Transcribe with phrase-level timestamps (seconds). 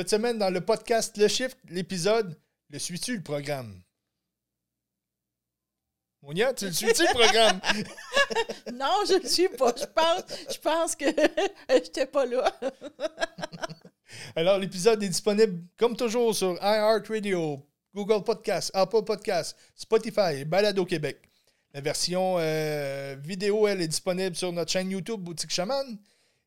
[0.00, 2.34] Cette semaine, dans le podcast Le Shift, l'épisode
[2.70, 3.82] Le suis-tu le programme?
[6.22, 7.60] Monia, tu le suis-tu le programme?
[8.72, 9.74] non, je ne le suis pas.
[9.76, 10.22] Je pense,
[10.54, 11.04] je pense que
[11.68, 12.50] je n'étais pas là.
[14.36, 17.62] Alors, l'épisode est disponible, comme toujours, sur iHeartRadio,
[17.94, 21.28] Google Podcasts, Apple Podcasts, Spotify et Balado Québec.
[21.74, 25.98] La version euh, vidéo, elle est disponible sur notre chaîne YouTube Boutique Chaman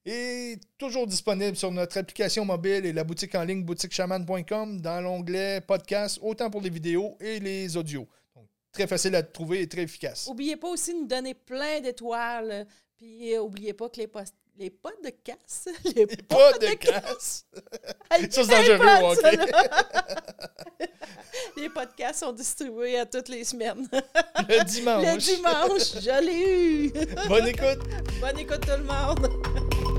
[0.05, 5.61] et toujours disponible sur notre application mobile et la boutique en ligne boutiquechaman.com dans l'onglet
[5.61, 8.07] podcast, autant pour les vidéos et les audios.
[8.35, 10.27] Donc, très facile à trouver et très efficace.
[10.27, 12.67] N'oubliez pas aussi de nous donner plein d'étoiles.
[12.97, 15.67] Puis, n'oubliez euh, pas que les, posts les potes de casse.
[15.95, 17.45] Les, potes de, casse.
[18.29, 19.19] ça, c'est dangereux, OK?
[21.57, 23.87] les podcasts sont distribués à toutes les semaines.
[24.47, 25.05] Le dimanche.
[25.05, 26.91] Le dimanche, je l'ai eu.
[27.27, 27.79] Bonne écoute.
[28.19, 29.92] Bonne écoute, tout le monde.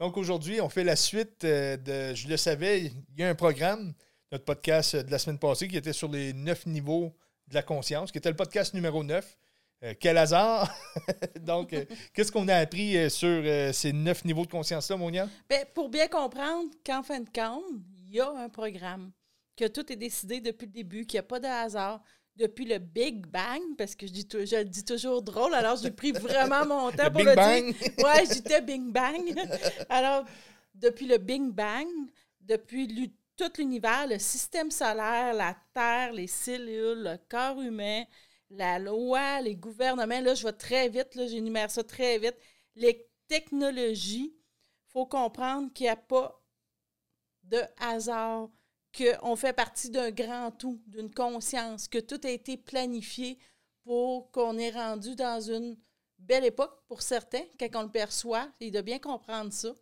[0.00, 3.34] Donc aujourd'hui, on fait la suite euh, de Je le savais, il y a un
[3.34, 3.94] programme
[4.32, 7.14] notre podcast de la semaine passée qui était sur les neuf niveaux
[7.48, 9.38] de la conscience, qui était le podcast numéro 9.
[9.82, 10.74] Euh, quel hasard!
[11.40, 13.42] Donc, euh, qu'est-ce qu'on a appris euh, sur
[13.74, 15.28] ces neuf niveaux de conscience-là, Monia?
[15.48, 17.64] Bien, pour bien comprendre qu'en fin de compte,
[18.06, 19.12] il y a un programme,
[19.56, 22.02] que tout est décidé depuis le début, qu'il n'y a pas de hasard,
[22.36, 25.90] depuis le Big Bang, parce que je, dis je le dis toujours drôle, alors j'ai
[25.90, 27.64] pris vraiment mon temps pour Big le Bang?
[27.72, 27.74] dire.
[27.96, 29.22] Ouais, j'étais Big Bang.
[29.88, 30.24] Alors,
[30.74, 31.86] depuis le Big Bang,
[32.40, 38.04] depuis tout l'univers, le système solaire, la Terre, les cellules, le corps humain,
[38.50, 40.20] la loi, les gouvernements.
[40.20, 42.36] Là, je vais très vite, là, j'énumère ça très vite.
[42.74, 46.40] Les technologies, il faut comprendre qu'il n'y a pas
[47.44, 48.48] de hasard,
[48.96, 53.38] qu'on fait partie d'un grand tout, d'une conscience, que tout a été planifié
[53.84, 55.76] pour qu'on ait rendu dans une
[56.18, 59.74] belle époque pour certains, quand on le perçoit, et de bien comprendre ça.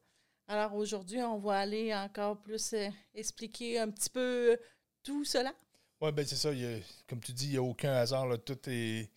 [0.46, 4.58] Alors aujourd'hui, on va aller encore plus euh, expliquer un petit peu
[5.02, 5.55] tout cela.
[6.00, 6.50] Oui, ben c'est ça.
[7.08, 8.27] comme tu dis, il n'y a aucun hasard.
[8.44, 9.08] Tout est,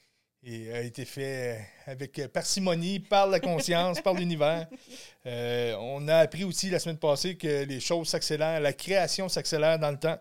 [0.45, 4.67] a été fait euh, avec parcimonie, par la conscience, par l'univers.
[5.25, 9.91] on a appris aussi la semaine passée que les choses s'accélèrent, la création s'accélère dans
[9.91, 10.19] le temps.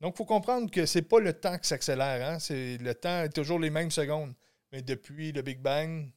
[0.00, 2.28] Donc, il faut comprendre que ce n'est pas le temps qui s'accélère.
[2.28, 2.38] Hein?
[2.50, 4.32] Le temps est toujours les mêmes secondes.
[4.72, 6.10] Mais depuis le Big Bang,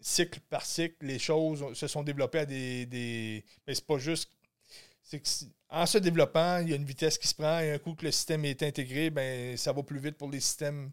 [0.00, 2.86] cycle par cycle, les choses se sont développées à des.
[2.86, 3.44] des...
[3.66, 4.30] Mais c'est pas juste.
[5.02, 5.28] C'est que
[5.68, 8.04] en se développant, il y a une vitesse qui se prend et un coup que
[8.04, 10.92] le système est intégré, ben ça va plus vite pour les systèmes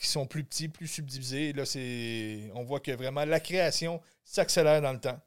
[0.00, 1.52] qui sont plus petits, plus subdivisés.
[1.52, 2.50] là, c'est.
[2.54, 5.20] On voit que vraiment la création s'accélère dans le temps.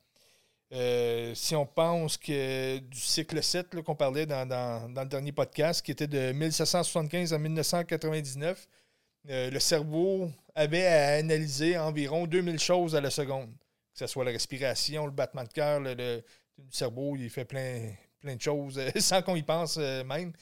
[0.73, 5.85] Euh, si on pense que du cycle 7 qu'on parlait dans, dans, le dernier podcast,
[5.85, 8.67] qui était de 1775 à 1999,
[9.29, 13.51] euh, le cerveau avait à analyser environ 2000 choses à la seconde.
[13.93, 16.23] Que ce soit la respiration, le battement de cœur, le,
[16.71, 20.33] cerveau, il fait plein, plein de choses sans qu'on y pense euh, même.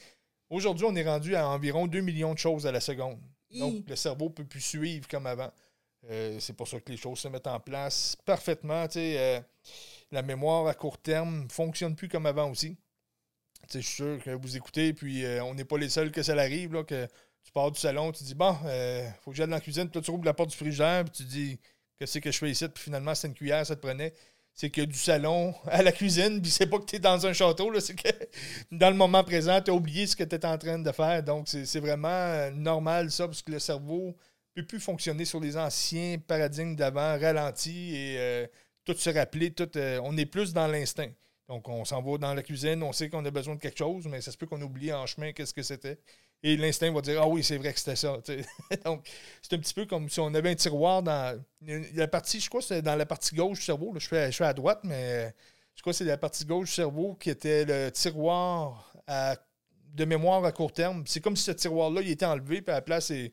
[0.48, 3.20] Aujourd'hui, on est rendu à environ 2 millions de choses à la seconde.
[3.58, 5.52] Donc, le cerveau ne peut plus suivre comme avant.
[6.10, 8.86] Euh, c'est pour ça que les choses se mettent en place parfaitement.
[10.10, 12.76] la mémoire à court terme ne fonctionne plus comme avant aussi.
[13.72, 16.72] je suis sûr que vous écoutez, puis on n'est pas les seuls que ça arrive,
[16.72, 17.08] là, que
[17.44, 19.98] tu pars du salon, tu dis bon, euh, faut que j'aille dans la cuisine, puis
[19.98, 21.58] là, tu rouvres la porte du frigidaire, puis tu dis
[21.98, 24.14] qu'est-ce que je fais ici, puis finalement, c'est une cuillère, ça te prenait.
[24.54, 27.32] C'est que du salon à la cuisine, puis c'est pas que tu es dans un
[27.32, 28.08] château, c'est que
[28.70, 31.22] dans le moment présent, tu as oublié ce que tu étais en train de faire.
[31.22, 34.14] Donc, c'est vraiment euh, normal, ça, parce que le cerveau
[34.56, 38.46] ne peut plus fonctionner sur les anciens paradigmes d'avant, ralenti et euh,
[38.84, 39.70] tout se rappeler, tout,
[40.02, 41.10] on est plus dans l'instinct.
[41.48, 44.06] Donc, on s'en va dans la cuisine, on sait qu'on a besoin de quelque chose,
[44.06, 45.98] mais ça se peut qu'on oublie en chemin qu'est-ce que c'était.
[46.42, 48.18] Et l'instinct va dire Ah oui, c'est vrai que c'était ça.
[48.84, 49.08] Donc,
[49.40, 52.62] c'est un petit peu comme si on avait un tiroir dans la partie, je crois
[52.62, 53.94] c'est dans la partie gauche du cerveau.
[53.96, 55.32] je, fais, je suis à droite, mais
[55.74, 58.92] je crois que c'est la partie gauche du cerveau qui était le tiroir
[59.94, 61.04] de mémoire à court terme.
[61.06, 63.32] C'est comme si ce tiroir-là, il était enlevé, puis à la place est,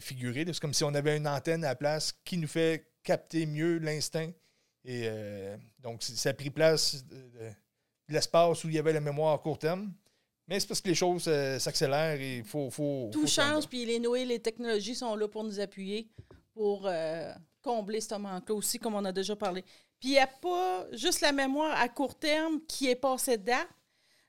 [0.00, 0.44] figuré.
[0.46, 3.78] C'est comme si on avait une antenne à la place qui nous fait capter mieux
[3.78, 4.32] l'instinct.
[4.84, 7.52] Et euh, donc, ça a pris place de
[8.08, 9.92] l'espace où il y avait la mémoire à court terme.
[10.48, 13.84] Mais c'est parce que les choses euh, s'accélèrent et il faut, faut, Tout change, puis
[13.84, 16.08] les nouvelles les technologies sont là pour nous appuyer,
[16.54, 17.32] pour euh,
[17.62, 19.62] combler ce manque-là aussi, comme on a déjà parlé.
[19.98, 23.44] Puis il n'y a pas juste la mémoire à court terme qui est passée de
[23.44, 23.68] date.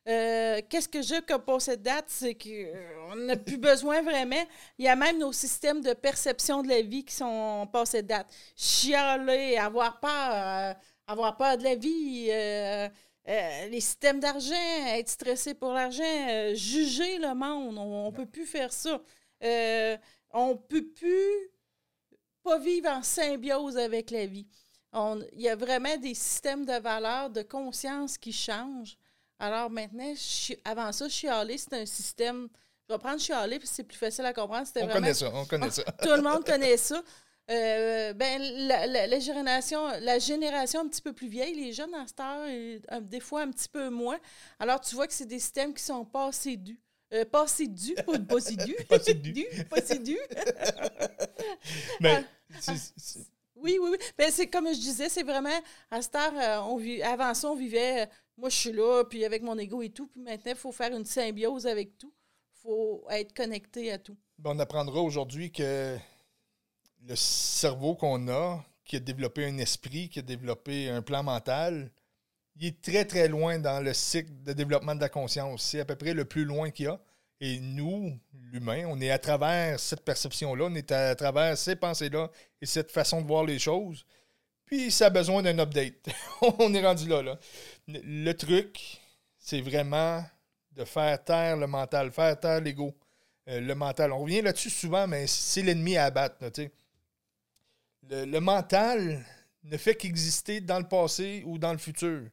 [0.07, 2.05] Euh, qu'est-ce que j'ai comme passé de date?
[2.07, 4.43] C'est qu'on n'a plus besoin vraiment.
[4.79, 8.07] Il y a même nos systèmes de perception de la vie qui sont passés de
[8.07, 8.27] date.
[8.55, 10.75] Chialer, avoir peur,
[11.05, 12.29] avoir peur de la vie
[13.29, 14.55] euh, les systèmes d'argent,
[14.87, 17.77] être stressé pour l'argent, euh, juger le monde.
[17.77, 19.01] On ne peut plus faire ça.
[19.43, 19.97] Euh,
[20.31, 21.51] on ne peut plus
[22.41, 24.47] pas vivre en symbiose avec la vie.
[25.33, 28.97] Il y a vraiment des systèmes de valeurs, de conscience qui changent.
[29.39, 30.13] Alors maintenant,
[30.65, 32.47] avant ça, chialer, c'est un système.
[32.87, 34.67] Je vais prendre chialer parce que c'est plus facile à comprendre.
[34.77, 35.83] On connaît ça, on connaît ça.
[36.01, 37.03] Tout le monde connaît ça.
[37.49, 42.19] Euh, ben, la, génération, la génération un petit peu plus vieille, les jeunes à cette
[42.19, 44.19] heure, des fois un petit peu moins.
[44.59, 46.79] Alors, tu vois que c'est des systèmes qui sont passés dus.
[47.13, 48.75] Euh, passés dus, pas, pas si dus.
[48.89, 49.45] passés dus.
[49.69, 49.97] pas si.
[52.01, 52.25] Mais,
[52.67, 52.73] ah.
[53.55, 53.97] oui, oui, oui.
[54.17, 55.57] Ben, c'est comme je disais, c'est vraiment,
[55.89, 59.23] à cette heure, euh, on vit, avant ça, on vivait, moi, je suis là, puis
[59.23, 62.13] avec mon ego et tout, puis maintenant, il faut faire une symbiose avec tout.
[62.57, 64.17] Il faut être connecté à tout.
[64.37, 65.97] Ben, on apprendra aujourd'hui que
[67.05, 71.91] le cerveau qu'on a, qui a développé un esprit, qui a développé un plan mental,
[72.59, 75.63] il est très, très loin dans le cycle de développement de la conscience.
[75.63, 76.99] C'est à peu près le plus loin qu'il y a.
[77.39, 78.17] Et nous,
[78.51, 82.91] l'humain, on est à travers cette perception-là, on est à travers ces pensées-là et cette
[82.91, 84.05] façon de voir les choses.
[84.65, 86.09] Puis ça a besoin d'un update.
[86.41, 87.39] on est rendu là, là.
[87.87, 88.99] Le truc,
[89.37, 90.23] c'est vraiment
[90.71, 92.95] de faire taire le mental, faire taire l'ego,
[93.49, 94.11] euh, le mental.
[94.11, 96.37] On revient là-dessus souvent, mais c'est l'ennemi à abattre.
[98.09, 99.25] Le, mental
[99.63, 102.23] ne fait qu'exister dans le passé ou dans le futur.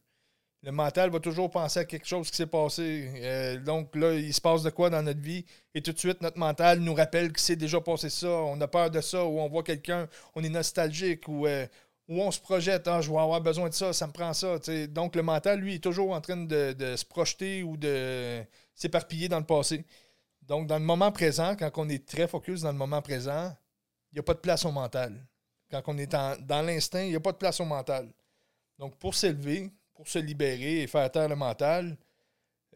[0.63, 3.11] Le mental va toujours penser à quelque chose qui s'est passé.
[3.17, 5.45] Euh, donc là, il se passe de quoi dans notre vie?
[5.75, 8.67] Et tout de suite, notre mental nous rappelle qu'il s'est déjà passé ça, on a
[8.67, 11.67] peur de ça, ou on voit quelqu'un, on est nostalgique, ou, euh,
[12.07, 14.57] on se projette, ah, je vais avoir besoin de ça, ça me prend ça.
[14.89, 18.43] Donc le mental, lui, est toujours en train de, de se projeter ou de
[18.73, 19.85] s'éparpiller dans le passé.
[20.41, 23.55] Donc dans le moment présent, quand on est très focus dans le moment présent,
[24.11, 25.27] il n'y a pas de place au mental.
[25.71, 28.11] Quand on est dans l'instinct, il n'y a pas de place au mental.
[28.77, 31.97] Donc, pour s'élever, pour se libérer et faire taire le mental,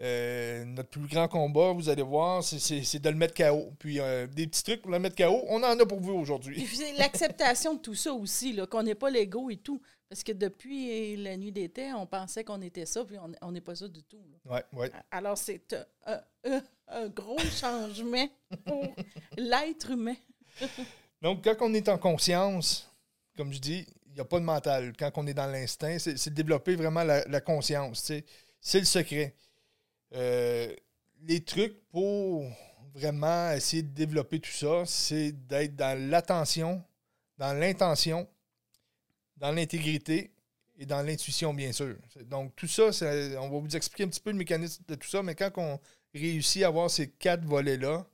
[0.01, 3.73] euh, notre plus grand combat, vous allez voir, c'est de le mettre KO.
[3.77, 6.65] Puis euh, des petits trucs pour le mettre KO, on en a pour vous aujourd'hui.
[6.97, 9.81] L'acceptation de tout ça aussi, qu'on n'est pas l'ego et tout.
[10.07, 13.75] Parce que depuis la nuit d'été, on pensait qu'on était ça, puis on n'est pas
[13.75, 14.21] ça du tout.
[14.45, 14.87] Oui, oui.
[15.11, 15.75] Alors, c'est
[16.05, 18.27] un, gros changement
[18.65, 18.95] pour
[19.37, 20.15] l'être humain.
[21.21, 22.89] Donc, quand on est en conscience,
[23.35, 24.93] comme je dis, il n'y a pas de mental.
[24.97, 28.11] Quand on est dans l'instinct, c'est développer vraiment la, conscience.
[28.61, 29.35] C'est le secret.
[30.15, 30.73] Euh,
[31.21, 32.45] les trucs pour
[32.93, 36.83] vraiment essayer de développer tout ça, c'est d'être dans l'attention,
[37.37, 38.27] dans l'intention,
[39.37, 40.31] dans l'intégrité
[40.77, 41.95] et dans l'intuition, bien sûr.
[42.25, 42.85] Donc, tout ça,
[43.39, 45.79] on va vous expliquer un petit peu le mécanisme de tout ça, mais quand on
[46.13, 48.05] réussit à avoir ces quatre volets-là,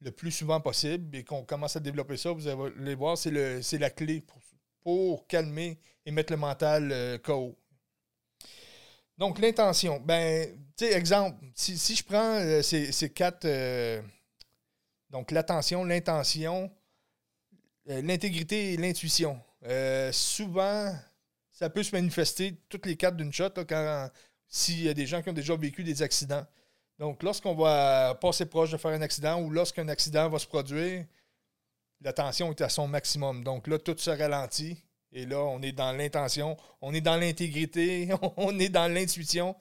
[0.00, 3.90] le plus souvent possible et qu'on commence à développer ça, vous allez voir, c'est la
[3.90, 4.38] clé pour,
[4.82, 7.58] pour, calmer et mettre le mental euh, KO.
[9.16, 10.00] Donc, l'intention.
[10.00, 13.44] Ben, tu sais, exemple, si, je prends euh, ces, quatre.
[13.44, 14.00] Euh,
[15.10, 16.70] donc, l'attention, l'intention,
[17.86, 19.42] l'intégrité et l'intuition.
[20.12, 20.94] souvent,
[21.50, 23.54] ça peut se manifester toutes les quatre d'une shot
[24.46, 26.46] s'il y a des gens qui ont déjà vécu des accidents.
[26.98, 31.04] Donc, lorsqu'on va passer proche de faire un accident ou lorsqu'un accident va se produire,
[32.00, 33.44] la tension est à son maximum.
[33.44, 34.82] Donc là, tout se ralentit.
[35.12, 39.56] Et là, on est dans l'intention, on est dans l'intégrité, on est dans l'intuition.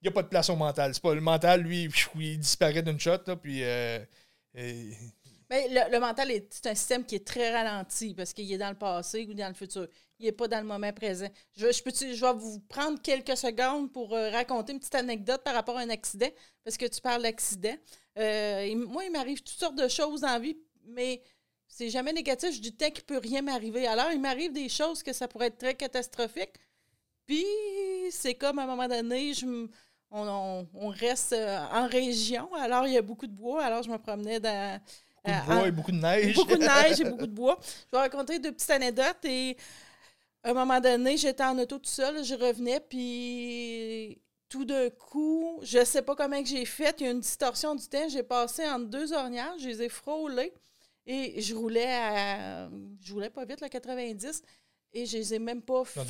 [0.00, 0.94] Il n'y a pas de place au mental.
[0.94, 3.18] C'est pas le mental, lui, il disparaît d'une shot.
[3.40, 3.98] puis, euh,
[5.50, 8.76] mais le, mental, c'est un système qui est très ralenti parce qu'il est dans le
[8.76, 9.88] passé ou dans le futur.
[10.18, 11.28] Il n'est pas dans le moment présent.
[11.56, 15.42] Je, je, peux je vais vous prendre quelques secondes pour euh, raconter une petite anecdote
[15.42, 16.28] par rapport à un accident,
[16.64, 17.76] parce que tu parles d'accident.
[18.18, 21.22] Euh, moi, il m'arrive toutes sortes de choses la vie, mais
[21.66, 22.52] c'est jamais négatif.
[22.52, 23.86] Je dis tant qu'il ne peut rien m'arriver.
[23.86, 26.52] Alors, il m'arrive des choses que ça pourrait être très catastrophique.
[27.24, 27.44] Puis,
[28.10, 29.46] c'est comme à un moment donné, je
[30.10, 32.52] on, on, reste euh, en région.
[32.54, 33.62] Alors, il y a beaucoup de bois.
[33.62, 34.80] Alors, je me promenais dans
[35.28, 36.34] Beaucoup de bois et beaucoup de neige.
[36.34, 36.58] Beaucoup de
[36.88, 37.58] neige et beaucoup de bois.
[37.62, 39.24] Je vais raconter deux petites anecdotes.
[39.24, 39.56] Et
[40.42, 42.24] à un moment donné, j'étais en auto tout seul.
[42.24, 46.96] Je revenais, puis tout d'un coup, je ne sais pas comment que j'ai fait.
[47.00, 48.08] Il y a une distorsion du temps.
[48.08, 49.54] J'ai passé entre deux ornières.
[49.58, 50.52] Je les ai frôlées.
[51.06, 52.68] Et je roulais à.
[53.00, 54.42] Je roulais pas vite, la 90
[54.92, 56.00] et je les ai même pas fait.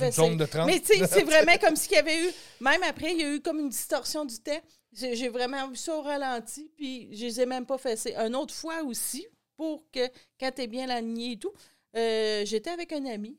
[0.66, 3.34] Mais tu sais, c'est vraiment comme s'il y avait eu, même après, il y a
[3.34, 4.60] eu comme une distorsion du temps.
[4.92, 8.14] J'ai vraiment vu ça au ralenti, puis je les ai même pas fessés.
[8.16, 9.26] Une autre fois aussi,
[9.56, 10.08] pour que,
[10.40, 11.52] quand tu es bien aligné et tout,
[11.96, 13.38] euh, j'étais avec un ami,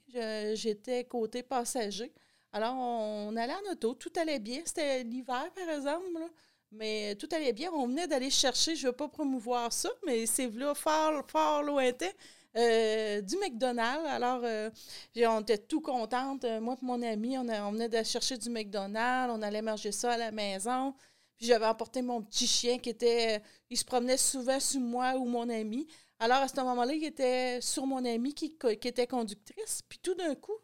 [0.53, 2.11] j'étais côté passager.
[2.51, 4.61] Alors, on allait en auto, tout allait bien.
[4.65, 6.07] C'était l'hiver, par exemple,
[6.71, 7.71] mais tout allait bien.
[7.73, 11.63] On venait d'aller chercher, je ne veux pas promouvoir ça, mais c'est là fort, fort
[11.63, 12.09] lointain.
[12.57, 14.07] Euh, du McDonald's.
[14.07, 14.71] Alors, euh,
[15.17, 16.45] on était tout contente.
[16.59, 19.31] Moi et mon ami, on, on venait de chercher du McDonald's.
[19.31, 20.95] On allait manger ça à la maison.
[21.39, 23.41] Puis j'avais apporté mon petit chien qui était.
[23.69, 25.87] Il se promenait souvent sous moi ou mon ami.
[26.19, 29.81] Alors, à ce moment-là, il était sur mon amie qui, qui était conductrice.
[29.87, 30.57] Puis tout d'un coup,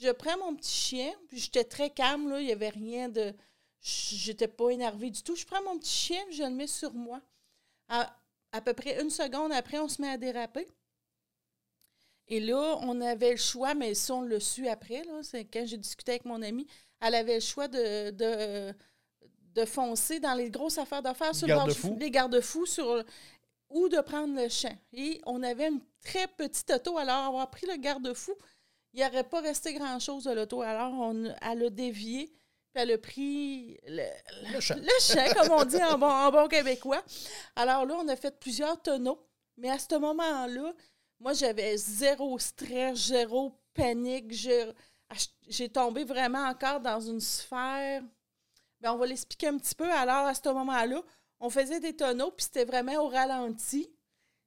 [0.00, 3.34] je prends mon petit chien, puis j'étais très calme, là, il n'y avait rien de...
[3.82, 5.36] J'étais pas énervée du tout.
[5.36, 7.20] Je prends mon petit chien, je le mets sur moi.
[7.88, 8.16] À,
[8.52, 10.66] à peu près une seconde après, on se met à déraper.
[12.28, 15.02] Et là, on avait le choix, mais ça, on le su après.
[15.22, 16.66] C'est quand j'ai discuté avec mon amie,
[17.00, 18.72] elle avait le choix de, de,
[19.54, 23.04] de foncer dans les grosses affaires d'affaires sur garde le les garde-fous sur
[23.68, 24.76] ou de prendre le champ.
[24.92, 28.34] Et on avait une très petite auto, alors avoir pris le garde-fou,
[28.92, 30.62] il aurait pas resté grand-chose de l'auto.
[30.62, 34.04] Alors, on, elle a dévié, puis elle a pris le,
[34.52, 34.76] Le champ.
[34.76, 37.02] le champ, comme on dit en bon, en bon québécois.
[37.56, 39.18] Alors là, on a fait plusieurs tonneaux.
[39.56, 40.72] Mais à ce moment-là,
[41.20, 44.32] moi, j'avais zéro stress, zéro panique.
[45.48, 48.02] J'ai tombé vraiment encore dans une sphère.
[48.82, 49.88] Bien, on va l'expliquer un petit peu.
[49.92, 51.00] Alors, à ce moment-là,
[51.38, 53.88] on faisait des tonneaux, puis c'était vraiment au ralenti.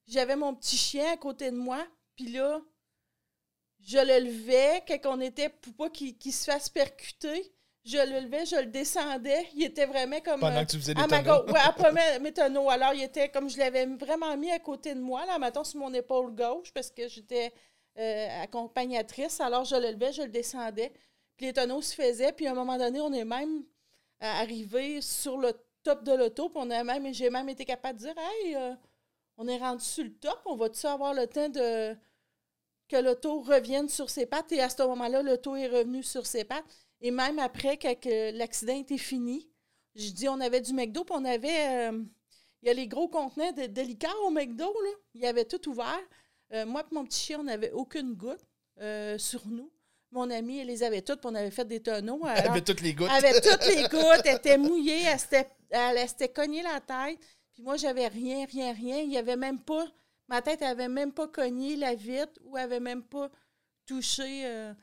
[0.07, 1.87] J'avais mon petit chien à côté de moi,
[2.17, 2.61] puis là,
[3.79, 7.53] je le levais quand on était pour pas qu'il se fasse percuter.
[7.85, 9.47] Je le levais, je le descendais.
[9.53, 10.41] Il était vraiment comme.
[10.41, 11.45] Pendant euh, que tu faisais des à ma tonneaux.
[11.53, 12.69] Ouais, après mes, mes tonneaux.
[12.69, 15.79] Alors, il était comme je l'avais vraiment mis à côté de moi, là, mettons, sur
[15.79, 17.53] mon épaule gauche, parce que j'étais
[17.99, 19.39] euh, accompagnatrice.
[19.39, 20.91] Alors, je le levais, je le descendais.
[21.37, 22.33] Puis les tonneaux se faisaient.
[22.33, 23.63] Puis à un moment donné, on est même
[24.33, 25.53] arrivé sur le
[25.83, 26.51] top de l'auto.
[26.55, 28.73] On a même, j'ai même été capable de dire Hey, euh,
[29.37, 30.39] on est rendu sur le top.
[30.45, 31.95] On va-tu avoir le temps de
[32.87, 34.51] que l'auto revienne sur ses pattes?
[34.51, 36.65] Et à ce moment-là, l'auto est revenu sur ses pattes.
[37.01, 37.95] Et même après, quand
[38.33, 39.49] l'accident était fini,
[39.95, 41.89] je dis on avait du McDo, puis on avait.
[41.91, 42.03] euh,
[42.61, 44.89] il y a les gros contenants de, liqueur au McDo, là.
[45.13, 46.01] Il y avait tout ouvert.
[46.51, 48.43] Euh, moi et mon petit chien, on n'avait aucune goutte
[49.19, 49.71] sur nous.
[50.15, 52.21] Mon amie, elle les avait toutes, puis on avait fait des tonneaux.
[52.25, 53.09] Elle Alors, avait toutes les gouttes.
[53.15, 57.19] elle avait toutes les gouttes, elle était mouillée, elle s'était, elle, s'était cognée la tête.
[57.53, 58.99] Puis moi, j'avais rien, rien, rien.
[58.99, 59.85] Il y avait même pas,
[60.29, 63.29] ma tête avait même pas cogné la vitre ou avait même pas
[63.85, 64.45] touché.
[64.45, 64.73] euh.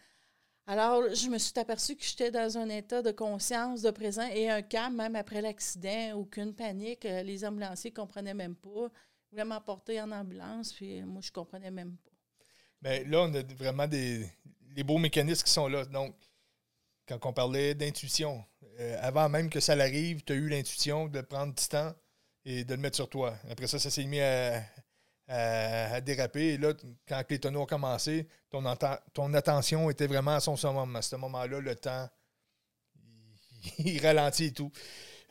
[0.67, 4.49] Alors, je me suis aperçue que j'étais dans un état de conscience, de présent et
[4.51, 7.05] un calme, même après l'accident, aucune panique.
[7.07, 8.69] Euh, Les ambulanciers ne comprenaient même pas.
[8.91, 12.11] Ils voulaient m'emporter en ambulance, puis moi, je comprenais même pas.
[12.83, 14.27] Mais là, on a vraiment des
[14.75, 15.85] les beaux mécanismes qui sont là.
[15.87, 16.15] Donc,
[17.07, 18.45] quand on parlait d'intuition,
[18.81, 21.95] euh, avant même que ça l'arrive, tu as eu l'intuition de prendre du temps
[22.45, 23.37] et de le mettre sur toi.
[23.51, 24.63] Après ça, ça s'est mis à,
[25.29, 26.55] à- déraper.
[26.55, 26.73] Et là,
[27.07, 28.63] quand les tonneaux ont commencé, ton,
[29.13, 30.95] ton attention était vraiment à son summum.
[30.97, 32.09] À ce moment-là, le temps,
[33.79, 34.73] il, ralentit et tout.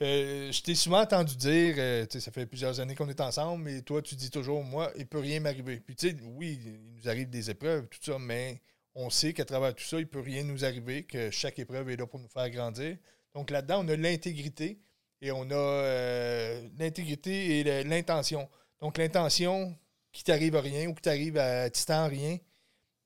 [0.02, 3.82] Euh, je t'ai souvent entendu dire, euh, ça fait plusieurs années qu'on est ensemble, mais
[3.82, 5.80] toi, tu dis toujours, moi, il peut rien m'arriver.
[5.80, 8.62] Puis, tu sais, oui, il nous arrive des épreuves, tout ça, mais
[8.96, 11.96] on sait qu'à travers tout ça, il peut rien nous arriver, que chaque épreuve est
[11.98, 12.98] là pour nous faire grandir.
[13.34, 14.80] Donc, là-dedans, on a l'intégrité
[15.22, 18.50] et on a euh, l'intégrité et l'intention.
[18.82, 19.78] Donc, l'intention,
[20.12, 22.38] qu'il t'arrive à rien ou que t'arrive à Titan rien.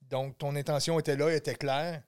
[0.02, 2.02] Donc, ton intention était là, elle était claire.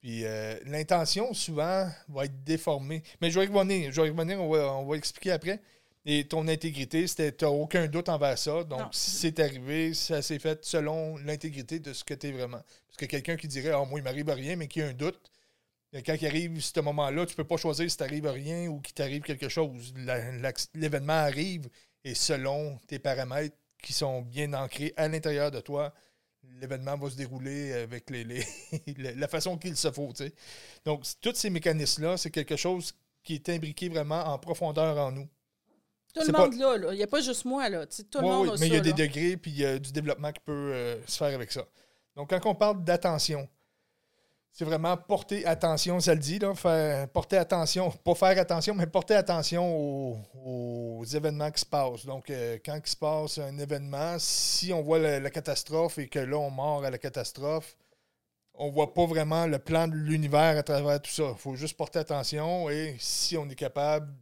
[0.00, 3.02] Puis euh, l'intention, souvent, va être déformée.
[3.20, 3.92] Mais je vais revenir.
[3.92, 5.60] Je vais revenir, on va, on va expliquer après.
[6.06, 8.64] Et ton intégrité, c'était tu n'as aucun doute envers ça.
[8.64, 8.88] Donc, Non.
[8.90, 12.62] si c'est arrivé, ça s'est fait selon l'intégrité de ce que tu es vraiment.
[13.00, 15.18] Que quelqu'un qui dirait Ah, moi, il m'arrive à rien, mais qui a un doute,
[15.94, 18.78] euh, quand il arrive ce moment-là, tu peux pas choisir si t'arrive à rien ou
[18.80, 19.94] qu'il t'arrive quelque chose.
[20.74, 21.70] L'événement arrive
[22.04, 25.94] et selon tes paramètres qui sont bien ancrés à l'intérieur de toi,
[26.60, 28.44] l'événement va se dérouler avec les, les-
[29.16, 30.12] la- façon qu'il se faut.
[30.84, 32.92] Donc, tous ces mécanismes-là, c'est quelque chose
[33.22, 35.26] qui est imbriqué vraiment en profondeur en nous.
[36.14, 36.92] Tout le pas- monde là, là.
[36.92, 37.86] Il n'y a pas juste moi, là.
[37.86, 39.78] Tout le monde oui, a mais il y a des degrés puis il y a
[39.78, 41.66] du développement qui peut euh, se faire avec ça.
[42.16, 43.48] Donc, quand on parle d'attention,
[44.52, 46.52] c'est vraiment porter attention, ça le dit, là,
[47.06, 52.04] porter attention, pas faire attention, mais porter attention aux, événements qui se passent.
[52.04, 56.18] Donc, euh, quand il se passe un événement, si on voit la, catastrophe et que
[56.18, 57.76] là, on mord à la catastrophe,
[58.54, 61.30] on voit pas vraiment le plan de l'univers à travers tout ça.
[61.32, 64.12] Il faut juste porter attention et si on est capable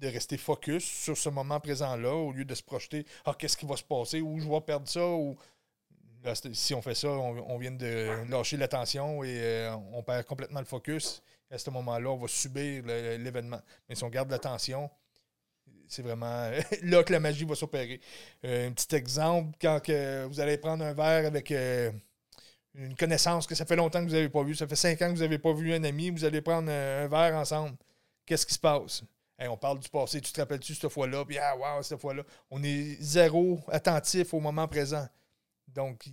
[0.00, 3.66] de rester focus sur ce moment présent-là au lieu de se projeter Ah, qu'est-ce qui
[3.66, 4.20] va se passer?
[4.20, 5.36] Ou je vais perdre ça ou
[6.54, 10.66] Si on fait ça, on, vient de lâcher l'attention et euh, on perd complètement le
[10.66, 11.22] focus.
[11.50, 13.60] À ce moment-là, on va subir l'événement.
[13.88, 14.90] Mais si on garde l'attention,
[15.86, 16.50] c'est vraiment
[16.82, 18.00] là que la magie va s'opérer.
[18.44, 21.92] Euh, un petit exemple, quand que vous allez prendre un verre avec euh,
[22.74, 25.08] une connaissance que ça fait longtemps que vous n'avez pas vu, ça fait cinq ans
[25.08, 27.76] que vous n'avez pas vu un ami, vous allez prendre un, verre ensemble.
[28.24, 29.02] Qu'est-ce qui se passe?
[29.38, 31.22] On parle du passé, tu te rappelles-tu cette fois-là?
[31.26, 32.22] Puis, ah, wow, cette fois-là.
[32.50, 35.06] On est zéro attentif au moment présent.
[35.74, 36.06] Donc,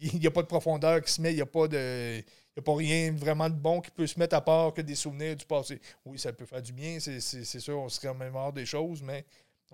[0.00, 2.22] il n'y a pas de profondeur qui se met, il n'y a pas de.
[2.54, 4.82] Il n'y a pas rien vraiment de bon qui peut se mettre à part que
[4.82, 5.80] des souvenirs du passé.
[6.04, 7.20] Oui, ça peut faire du bien, c'est
[7.60, 9.24] sûr, on se remémore des choses, mais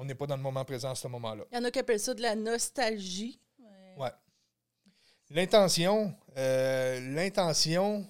[0.00, 1.42] On n'est pas dans le moment présent à ce moment-là.
[1.50, 3.40] Il y en a qui appellent ça de la nostalgie.
[3.97, 4.12] Ouais.
[5.30, 8.07] L'intention, euh, l'intention,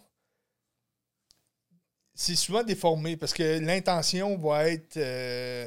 [2.15, 5.67] c'est souvent déformé parce que l'intention va être, euh,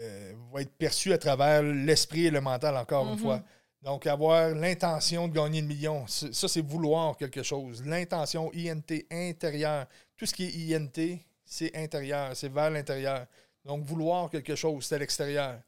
[0.00, 3.18] euh, va être perçue à travers l'esprit et le mental, encore une Mhm.
[3.18, 3.42] fois.
[3.84, 7.84] Donc, avoir l'intention de gagner le million, ça, c'est vouloir quelque chose.
[7.84, 9.84] L'intention INT intérieur,
[10.16, 13.26] tout ce qui est INT, c'est intérieur, c'est vers l'intérieur.
[13.62, 15.60] Donc, vouloir quelque chose, c'est à l'extérieur.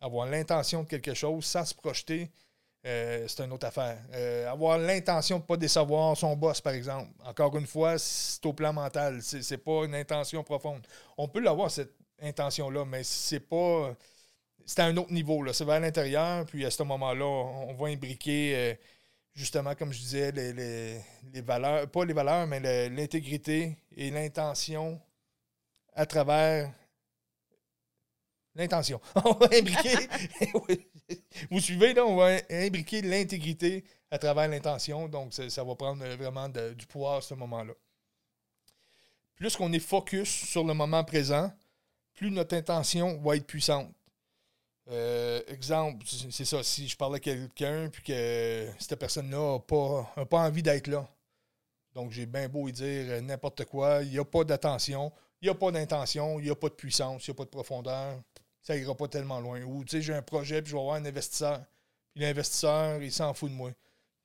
[0.00, 2.30] Avoir l'intention de quelque chose sans se projeter,
[2.86, 3.98] euh, c'est une autre affaire.
[4.14, 7.10] Euh, avoir l'intention de ne pas décevoir son boss, par exemple.
[7.22, 9.20] Encore une fois, c'est au plan mental.
[9.20, 10.86] C'est c'est pas une intention profonde.
[11.18, 13.94] On peut l'avoir, cette intention-là, mais c'est pas.
[14.66, 15.42] C'est à un autre niveau.
[15.42, 15.52] là.
[15.52, 16.44] C'est vers l'intérieur.
[16.46, 18.74] Puis à ce moment-là, on va imbriquer, euh,
[19.34, 21.88] justement, comme je disais, les, les- valeurs.
[21.90, 25.00] Pas les valeurs, mais l'intégrité et l'intention
[25.94, 26.72] à travers.
[28.54, 29.00] L'intention.
[29.24, 29.96] On va imbriquer.
[31.50, 35.08] Vous suivez, là, on va imbriquer l'intégrité à travers l'intention.
[35.08, 37.74] Donc, ça, va prendre vraiment du pouvoir à ce moment-là.
[39.36, 41.52] Plus qu'on est focus sur le moment présent,
[42.14, 43.92] plus notre intention va être puissante.
[44.88, 50.12] Euh, exemple, c'est ça, si je parlais à quelqu'un puis que cette personne-là n'a pas,
[50.16, 51.08] a pas envie d'être là.
[51.94, 55.50] Donc, j'ai bien beau lui dire n'importe quoi, il n'y a pas d'attention, il n'y
[55.50, 58.22] a pas d'intention, il n'y a pas de puissance, il n'y a pas de profondeur,
[58.62, 59.62] ça ira pas tellement loin.
[59.62, 61.64] Ou, tu sais, j'ai un projet puis je vais avoir un investisseur.
[62.12, 63.72] Puis l'investisseur, il s'en fout de moi.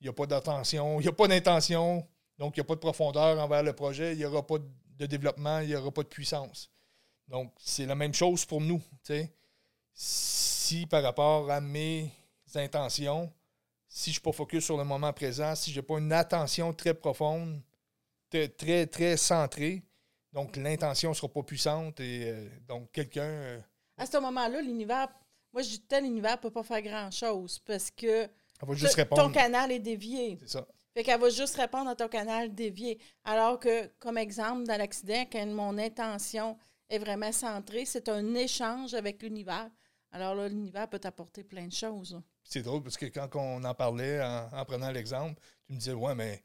[0.00, 2.06] Il n'y a pas d'attention, il n'y a pas d'intention,
[2.38, 5.06] donc il n'y a pas de profondeur envers le projet, il n'y aura pas de
[5.06, 6.70] développement, il n'y aura pas de puissance.
[7.26, 8.80] Donc, c'est la même chose pour nous.
[9.04, 9.32] tu sais.
[10.72, 12.10] Si par rapport à mes
[12.54, 13.30] intentions,
[13.90, 16.10] si je ne suis pas focus sur le moment présent, si je n'ai pas une
[16.14, 17.60] attention très profonde,
[18.30, 19.82] très, très, très centrée,
[20.32, 23.20] donc l'intention ne sera pas puissante et euh, donc quelqu'un.
[23.22, 23.60] euh,
[23.98, 25.08] À ce moment-là, l'univers,
[25.52, 28.28] moi je dis tel l'univers ne peut pas faire grand-chose parce que elle
[28.68, 29.24] va juste te- répondre.
[29.24, 30.38] ton canal est dévié.
[30.40, 30.66] C'est ça.
[30.94, 32.98] Fait qu'elle va juste répondre à ton canal dévié.
[33.24, 36.56] Alors que, comme exemple, dans l'accident, quand mon intention
[36.88, 39.68] est vraiment centrée, c'est un échange avec l'univers.
[40.12, 42.20] Alors là, l'univers peut t'apporter plein de choses.
[42.44, 45.92] C'est drôle parce que quand on en parlait en, en prenant l'exemple, tu me disais,
[45.92, 46.42] ouais, mais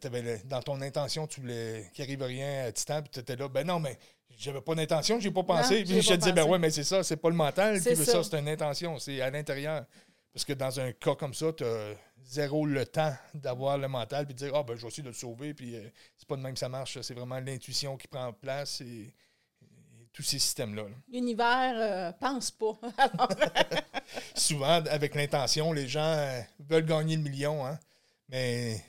[0.00, 3.34] t'avais le- dans ton intention, tu voulais qu'il arrive rien à Titan, puis tu étais
[3.34, 3.98] là, ben non, mais
[4.36, 5.82] j'avais pas d'intention, j'ai pas pensé.
[5.84, 8.04] Puis je te disais, ben ouais, mais c'est ça, c'est pas le mental qui veut
[8.04, 8.22] ça.
[8.22, 9.84] ça, c'est une intention, c'est à l'intérieur.
[10.32, 14.24] Parce que dans un cas comme ça, tu as zéro le temps d'avoir le mental,
[14.26, 16.36] puis de dire, ah, ben je vais essayer de le sauver, puis euh, c'est pas
[16.36, 19.12] de même que ça marche, c'est vraiment l'intuition qui prend place et
[20.14, 20.84] tous ces systèmes-là.
[20.84, 20.94] là.
[21.12, 22.72] L'univers euh, pense pas.
[24.34, 27.78] Souvent, avec l'intention, les gens euh, veulent gagner le million, hein,
[28.28, 28.80] mais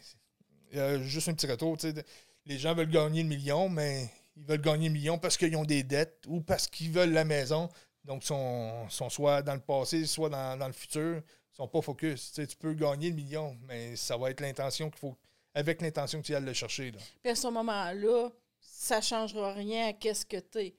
[0.75, 2.03] euh, juste un petit retour, de-
[2.45, 4.07] les gens veulent gagner le million, mais
[4.37, 7.25] ils veulent gagner le million parce qu'ils ont des dettes ou parce qu'ils veulent la
[7.25, 7.69] maison.
[8.03, 11.23] Donc, ils sont, sont soit dans le passé, soit dans, dans le futur.
[11.53, 12.33] Ils sont pas focus.
[12.33, 15.15] Tu peux gagner le million, mais ça va être l'intention qu'il faut.
[15.55, 16.91] Avec l'intention que tu ailles le chercher.
[16.91, 16.99] Là.
[17.23, 20.75] Puis à ce moment-là, ça ne changera rien à qu'est-ce que tu es.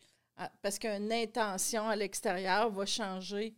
[0.63, 3.55] Parce qu'une intention à l'extérieur va changer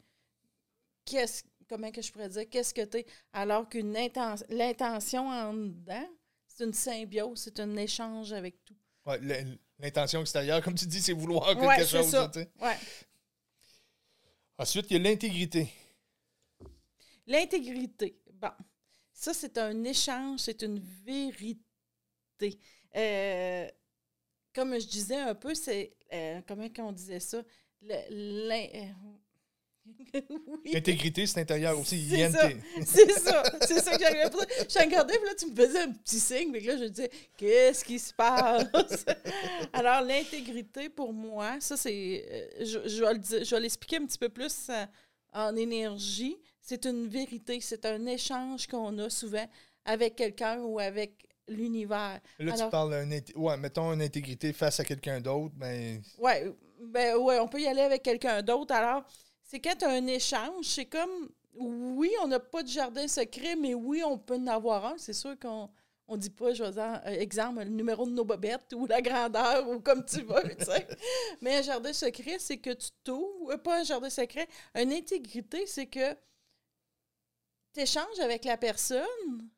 [1.04, 5.52] qu'est-ce comment que je pourrais dire qu'est-ce que tu es alors qu'une intention l'intention en
[5.54, 6.08] dedans,
[6.46, 8.76] c'est une symbiose, c'est un échange avec tout.
[9.04, 9.18] Ouais,
[9.78, 12.10] l'intention extérieure, comme tu dis, c'est vouloir quelque Ouais, chose.
[12.10, 12.30] ça.
[12.60, 12.76] Ouais.
[14.58, 15.68] Ensuite, il y a l'intégrité.
[17.26, 18.18] L'intégrité.
[18.34, 18.50] Bon,
[19.12, 22.58] ça, c'est un échange, c'est une vérité.
[22.96, 23.68] Euh,
[24.54, 25.92] comme je disais un peu, c'est.
[26.12, 27.42] euh, comment qu'on disait ça?
[27.90, 28.02] Euh,
[30.14, 30.72] oui.
[30.74, 32.08] L'intégrité, c'est intérieur aussi.
[32.10, 32.48] C'est ça.
[32.84, 33.42] C'est ça.
[33.66, 34.30] C'est ça que j'arrivais à.
[34.30, 36.52] Je regardée, puis là, tu me faisais un petit signe.
[36.52, 39.06] Puis là, je disais, qu'est-ce qui se passe?
[39.72, 42.24] Alors, l'intégrité, pour moi, ça, c'est.
[42.30, 44.84] euh, Je, je vais je l'expliquer un petit peu plus euh,
[45.32, 46.36] en énergie.
[46.60, 47.58] C'est une vérité.
[47.62, 49.48] C'est un échange qu'on a souvent
[49.86, 52.20] avec quelqu'un ou avec l'univers.
[52.38, 56.52] Là, Alors- tu parles d'un ouais, mettons une intégrité face à quelqu'un d'autre, ben Ouais,
[56.80, 58.74] ben ouais, on peut y aller avec quelqu'un d'autre.
[58.74, 59.04] Alors,
[59.42, 63.56] c'est quand tu as un échange, c'est comme oui, on n'a pas de jardin secret,
[63.56, 64.94] mais oui, on peut en avoir un.
[64.98, 65.68] C'est sûr qu'on
[66.10, 69.02] on dit pas, je vais dire, euh, exemple, le numéro de nos bobettes ou la
[69.02, 70.86] grandeur ou comme tu veux, tu sais.
[71.42, 75.66] Mais un jardin secret, c'est que tu t'ouvres, euh, pas un jardin secret, une intégrité,
[75.66, 76.14] c'est que
[77.74, 79.48] tu échanges avec la personne,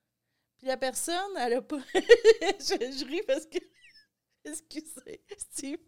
[0.61, 1.79] puis la personne, elle a pas.
[1.95, 3.59] je, je ris parce que.
[4.45, 5.79] Excusez, Steve.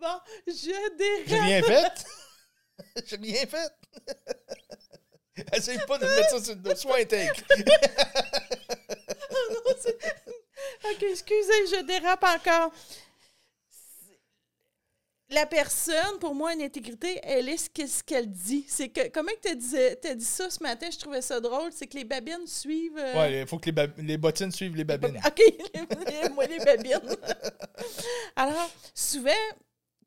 [0.00, 1.44] Bon, je j'ai dérape.
[1.46, 2.04] rien fait.
[3.06, 3.72] j'ai rien fait.
[5.56, 6.74] Essaye pas de mettre ça sur le.
[6.74, 7.34] Sois intègre.
[9.30, 9.98] Non, c'est-
[10.84, 12.72] ok, excusez, je dérape encore.
[15.32, 18.64] La personne, pour moi, une intégrité, elle est ce qu'elle dit.
[18.68, 21.86] C'est que comment tu as dit, dit ça ce matin, je trouvais ça drôle, c'est
[21.86, 22.98] que les babines suivent.
[22.98, 25.20] Euh, oui, il faut que les, les, bottines suivent les babines.
[25.26, 27.16] OK, moi les babines.
[28.36, 29.30] Alors, souvent,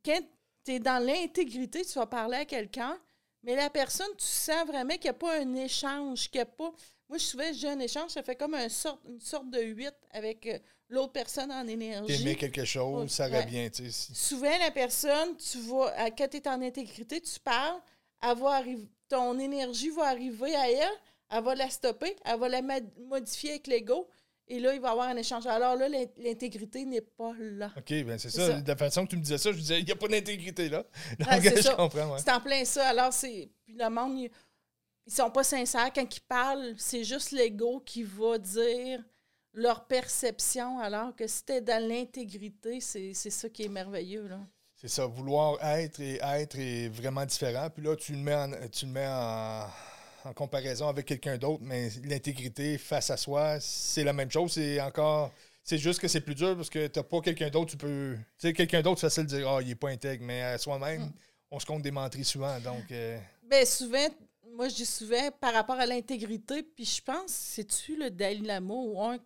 [0.04, 0.20] quand
[0.64, 2.98] tu es dans l'intégrité, tu vas parler à quelqu'un,
[3.44, 6.46] mais la personne, tu sens vraiment qu'il n'y a pas un échange, qu'il n'y a
[6.46, 6.74] pas.
[7.08, 9.94] Moi, je souvent, j'ai un échange, ça fait comme une sorte, une sorte de huit
[10.12, 10.58] avec euh,
[10.90, 12.18] l'autre personne en énergie.
[12.18, 13.70] T'aimais quelque chose, ça revient.
[13.72, 14.14] Tu sais.
[14.14, 17.80] Souvent, la personne, tu vois, quand tu es en intégrité, tu parles,
[19.08, 23.68] ton énergie va arriver à elle, elle va la stopper, elle va la modifier avec
[23.68, 24.08] l'ego.
[24.48, 25.48] Et là, il va y avoir un échange.
[25.48, 27.72] Alors là, l'intégrité n'est pas là.
[27.76, 28.62] OK, bien c'est ça.
[28.62, 30.70] De la façon que tu me disais ça, je disais, il n'y a pas d'intégrité
[30.70, 30.86] là.
[31.20, 32.18] Donc, je comprends.
[32.20, 32.90] C'est en plein ça.
[32.90, 33.50] Alors, c'est.
[33.66, 34.30] Puis le monde, ils,
[35.08, 35.92] ne sont pas sincères.
[35.94, 39.04] Quand ils parlent, c'est juste l'ego qui va dire
[39.56, 44.28] leur perception, alors que si tu dans l'intégrité, c'est ça qui est merveilleux.
[44.28, 44.40] Là.
[44.76, 47.70] C'est ça, vouloir être et être est vraiment différent.
[47.70, 51.90] Puis là, tu le mets en, tu le mets en, comparaison avec quelqu'un d'autre, mais
[52.04, 54.54] l'intégrité face à soi, c'est la même chose.
[54.54, 55.32] C'est encore.
[55.64, 58.16] C'est juste que c'est plus dur parce que tu n'as pas quelqu'un d'autre, tu peux.
[58.38, 60.58] Tu sais, quelqu'un d'autre, c'est facile de dire Ah, il n'est pas intègre, mais à
[60.58, 61.14] soi-même, mm.
[61.52, 62.60] on se compte des menteries souvent.
[62.60, 62.92] Donc.
[62.92, 64.08] Euh, ben, souvent,
[64.56, 68.74] moi, je dis souvent par rapport à l'intégrité, puis je pense, c'est-tu le Dalai Lama
[68.74, 69.18] ou un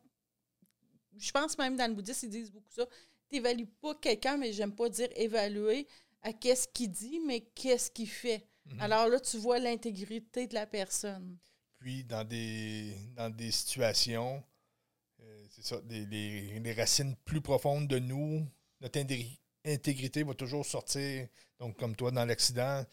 [1.18, 2.86] je pense même dans le bouddhisme, ils disent beaucoup ça.
[3.30, 5.88] Tu n'évalues pas quelqu'un, mais j'aime pas dire évaluer
[6.22, 8.46] à qu'est-ce qu'il dit, mais qu'est-ce qu'il fait.
[8.66, 8.82] Mhm.
[8.82, 11.38] Alors là, tu vois l'intégrité de la personne.
[11.80, 14.44] Puis, dans des, dans des situations,
[15.22, 18.46] euh, c'est ça, des, les, racines plus profondes de nous,
[18.82, 21.28] notre intégrité va toujours sortir.
[21.58, 22.84] Donc, comme toi, dans l'accident,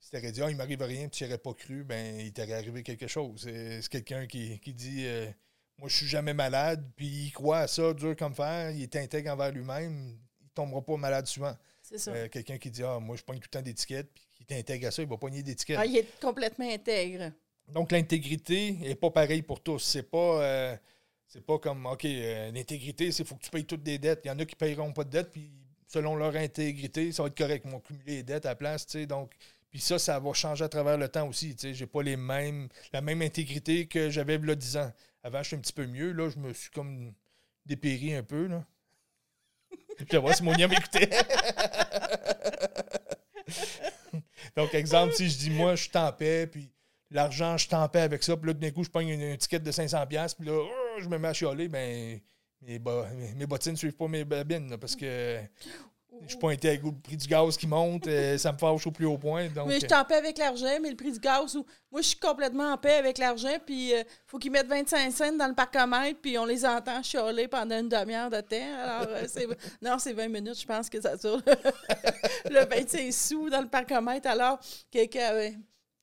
[0.00, 2.54] si tu aurais dit, oh, il m'arrive rien, tu n'y pas cru, ben il t'aurait
[2.54, 3.42] arrivé quelque chose.
[3.42, 5.30] C'est quelqu'un qui, dit, euh,
[5.78, 8.96] moi, je suis jamais malade, puis il croit à ça, dur comme fer, il est
[8.96, 11.56] intègre envers lui-même, il tombera pas malade souvent.
[11.82, 12.12] C'est ça.
[12.12, 14.88] Euh, quelqu'un qui dit Ah, moi, je pogne tout le temps d'étiquettes, puis qui t'intègre
[14.88, 15.78] à ça, il va pogner d'étiquettes.
[15.80, 17.32] Ah, il est complètement intègre.
[17.68, 19.80] Donc, l'intégrité n'est pas pareille pour tous.
[19.80, 20.42] C'est pas.
[20.42, 20.76] Euh,
[21.26, 24.20] c'est pas comme, OK, euh, l'intégrité, c'est faut que tu payes toutes des dettes.
[24.24, 25.50] Il y en a qui ne payeront pas de dettes, puis
[25.86, 27.62] selon leur intégrité, ça va être correct.
[27.64, 29.06] Ils vont cumuler les dettes à la place, tu sais.
[29.06, 29.32] Donc,
[29.70, 31.56] puis ça, ça va changer à travers le temps aussi.
[31.56, 34.76] Tu sais, j'ai pas les mêmes, la même intégrité que j'avais il y a 10
[34.76, 34.92] ans.
[35.22, 36.12] Avant, j'étais un petit peu mieux.
[36.12, 37.12] Là, je me suis comme
[37.64, 38.46] dépéri un peu.
[38.46, 38.64] Là.
[39.98, 41.10] je vais voir si mon m'écoutait.
[44.56, 46.70] Donc, exemple, si je dis, moi, je suis en paix, puis
[47.10, 49.60] l'argent, je suis en paix avec ça, puis là, d'un coup, je une, une ticket
[49.60, 52.20] de 500$, puis là, oh, je me mets à chialer, ben,
[52.60, 55.38] mes, mes bottines ne suivent pas mes babines, parce que
[56.20, 56.88] je suis pas intègre.
[56.88, 59.48] Le prix du gaz qui monte, euh, ça me fâche au plus haut point.
[59.48, 61.54] Donc, mais je suis en paix avec l'argent, mais le prix du gaz,
[61.90, 65.32] moi, je suis complètement en paix avec l'argent, puis euh, faut qu'ils mettent 25 cents
[65.32, 68.80] dans le parcomètre, puis on les entend chialer pendant une demi-heure de temps.
[68.82, 71.40] Alors, euh, non, c'est 20 minutes, je pense que ça dure
[72.50, 74.28] le 25 sous dans le parcomètre.
[74.28, 74.58] Alors,
[74.90, 75.50] quelqu'un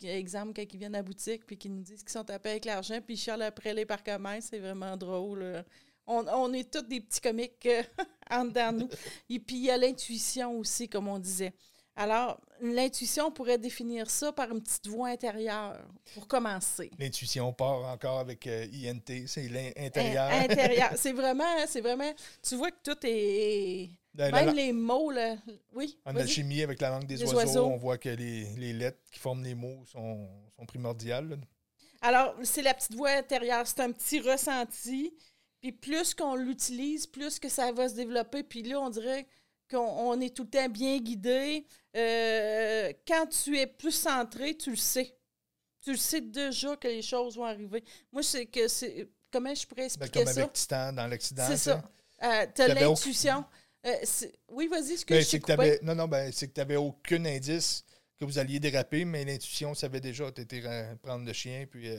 [0.01, 2.51] exemple, quand ils viennent à la boutique, puis qu'ils nous disent qu'ils sont en paix
[2.51, 5.63] avec l'argent, puis ils chialent après les parcomètres, c'est vraiment drôle
[6.09, 7.67] on, est tous des petits comiques
[8.29, 8.89] en dedans nous.
[9.29, 11.53] Et puis, il y a l'intuition aussi, comme on disait.
[11.99, 15.77] Alors, l'intuition, on pourrait définir ça par une petite voix intérieure,
[16.13, 16.89] pour commencer.
[16.97, 20.31] L'intuition part encore avec euh, INT, c'est l'intérieur.
[20.31, 20.91] intérieur.
[20.95, 22.09] C'est vraiment, c'est vraiment,
[22.41, 23.89] tu vois que tout est...
[24.15, 25.35] même les mots, là,
[25.73, 25.99] oui.
[26.05, 29.55] En alchimie, avec la langue des, oiseaux, on voit que les, lettres qui forment les
[29.55, 30.25] mots sont,
[30.67, 31.37] primordiales.
[32.01, 35.13] Alors, c'est la petite voix intérieure, c'est un petit ressenti
[35.61, 38.43] puis plus qu'on l'utilise, plus que ça va se développer.
[38.43, 39.27] Puis là, on dirait
[39.69, 41.65] qu'on est tout le temps bien guidé.
[41.95, 45.15] Euh, quand tu es plus centré, tu le sais.
[45.81, 47.83] Tu le sais déjà que les choses vont arriver.
[48.11, 49.09] Moi, c'est que c'est.
[49.31, 50.33] Comment je pourrais ben, expliquer ça?
[50.33, 51.45] Comme avec Titan dans l'accident.
[51.47, 51.83] C'est ça.
[52.23, 53.45] Euh, tu as l'intuition.
[53.85, 53.95] Euh,
[54.49, 57.23] oui, vas-y, ce que ben, je que Non, non, ben, c'est que tu n'avais aucun
[57.25, 57.85] indice
[58.19, 60.29] que vous alliez déraper, mais l'intuition savait déjà.
[60.31, 60.61] Tu étais
[61.01, 61.65] prendre le chien.
[61.69, 61.89] Puis,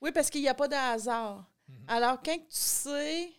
[0.00, 1.44] Oui, parce qu'il n'y a pas de hasard.
[1.68, 1.84] Mhm.
[1.88, 3.32] Alors, quand tu sais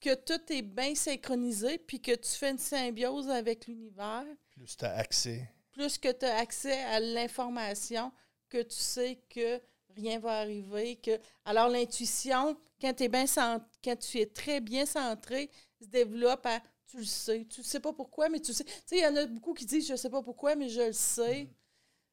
[0.00, 4.84] que tout est bien synchronisé, puis que tu fais une symbiose avec l'univers, plus tu
[4.84, 5.48] as accès.
[5.72, 8.12] Plus que tu as accès à l'information,
[8.48, 9.60] que tu sais que
[9.96, 10.96] rien va arriver.
[10.96, 11.18] Que...
[11.44, 16.98] Alors, l'intuition, quand, es bien quand tu es très bien centré, se développe à tu
[16.98, 17.46] le sais.
[17.50, 18.64] Tu ne sais pas pourquoi, mais tu sais.
[18.64, 20.68] Tu sais, il y en a beaucoup qui disent je ne sais pas pourquoi, mais
[20.68, 21.44] je le sais.
[21.44, 21.50] Mhm.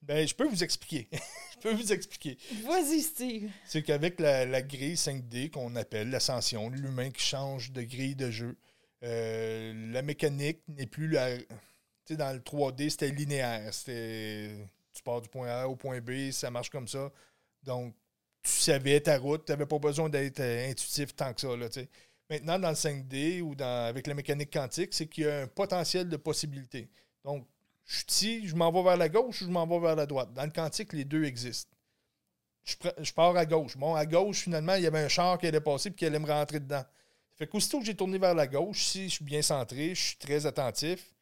[0.01, 1.07] Ben, je peux vous expliquer.
[1.53, 2.37] je peux vous expliquer.
[2.63, 3.51] Vas-y, Steve.
[3.65, 8.57] C'est qu'avec la, grille 5D qu'on appelle l'ascension, l'humain qui change de grille de jeu,
[9.03, 11.37] euh, la mécanique n'est plus la.
[11.37, 11.45] Tu
[12.05, 13.73] sais, dans le 3D, c'était linéaire.
[13.73, 14.67] C'était.
[14.93, 17.11] Tu pars du point A au point B, ça marche comme ça.
[17.63, 17.95] Donc,
[18.43, 21.55] tu savais ta route, tu n'avais pas besoin d'être euh, intuitif tant que ça.
[21.55, 21.67] Là,
[22.29, 25.47] Maintenant, dans le 5D ou dans, avec la mécanique quantique, c'est qu'il y a un
[25.47, 26.89] potentiel de possibilités.
[27.25, 27.45] Donc,
[27.91, 30.05] Je suis ici, je m'en vais vers la gauche ou je m'en vais vers la
[30.05, 30.33] droite?
[30.33, 31.75] Dans le quantique, les deux existent.
[32.63, 33.75] Je, pars à gauche.
[33.75, 36.19] Bon, à gauche, finalement, il y avait un char qui allait passer et qui allait
[36.19, 36.85] me rentrer dedans.
[37.35, 40.17] Fait qu'aussitôt que j'ai tourné vers la gauche, si je suis bien centré, je suis
[40.17, 41.13] très attentif,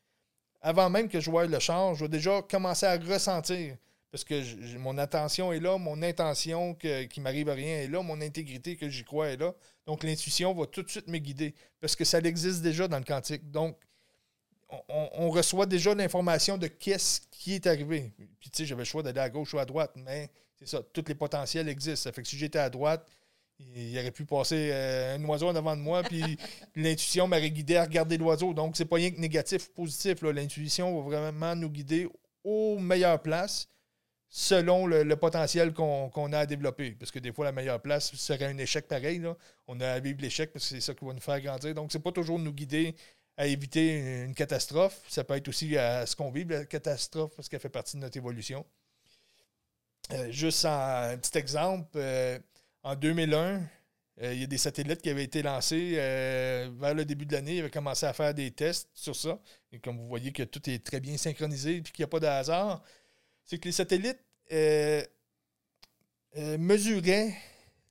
[0.61, 3.75] avant même que je voie le char, je vais déjà commencer à ressentir.
[4.11, 8.03] Parce que mon attention est là, mon intention que, qui m'arrive à rien est là,
[8.03, 9.55] mon intégrité que j'y crois est là.
[9.87, 11.55] Donc l'intuition va tout de suite me guider.
[11.81, 13.49] Parce que ça existe déjà dans le quantique.
[13.49, 13.75] Donc,
[14.87, 18.11] on, reçoit déjà l'information de qu'est-ce qui est arrivé.
[18.39, 20.81] Puis tu sais, j'avais le choix d'aller à gauche ou à droite, mais c'est ça,
[20.93, 22.03] tous les potentiels existent.
[22.03, 23.07] Ça fait que si j'étais à droite,
[23.59, 26.23] il aurait pu passer euh, un oiseau en avant de moi, puis
[26.75, 28.53] l'intuition m'aurait guidé à regarder l'oiseau.
[28.53, 30.21] Donc, c'est pas rien que négatif ou positif.
[30.21, 32.07] L'intuition va vraiment nous guider
[32.43, 33.67] aux meilleures places
[34.29, 36.91] selon le, potentiel qu'on a à développer.
[36.91, 39.21] Parce que des fois, la meilleure place serait un échec pareil.
[39.67, 41.73] On a à vivre l'échec parce que c'est ça qui va nous faire grandir.
[41.73, 42.95] Donc, c'est pas toujours nous guider
[43.39, 45.01] à éviter une catastrophe.
[45.07, 48.01] Ça peut être aussi à ce qu'on vive, la catastrophe, parce qu'elle fait partie de
[48.01, 48.65] notre évolution.
[50.11, 51.87] Euh, juste un petit exemple.
[51.95, 52.37] Euh,
[52.83, 53.61] en 2001,
[54.21, 57.55] euh, il y a des satellites qui avaient été lancés vers le début de l'année.
[57.55, 59.39] Ils avaient commencé à faire des tests sur ça.
[59.71, 62.19] Et comme vous voyez que tout est très bien synchronisé et qu'il n'y a pas
[62.19, 62.83] de hasard,
[63.45, 64.19] c'est que les satellites
[66.35, 67.37] mesuraient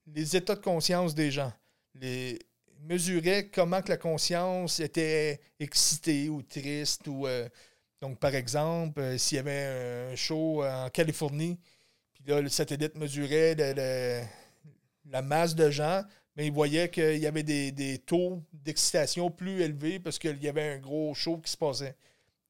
[0.09, 1.55] les états de conscience des gens.
[2.81, 7.07] Mesuraient comment que la conscience était excitée ou triste.
[7.09, 7.27] ou
[8.01, 11.59] Donc, par exemple, s'il y avait un show en Californie,
[12.13, 13.55] puis là, le satellite mesurait
[15.07, 16.03] la masse de gens,
[16.39, 20.75] mais ils voyaient qu'il y avait des, taux d'excitation plus élevés parce qu'il y avait
[20.75, 21.97] un gros show qui se passait.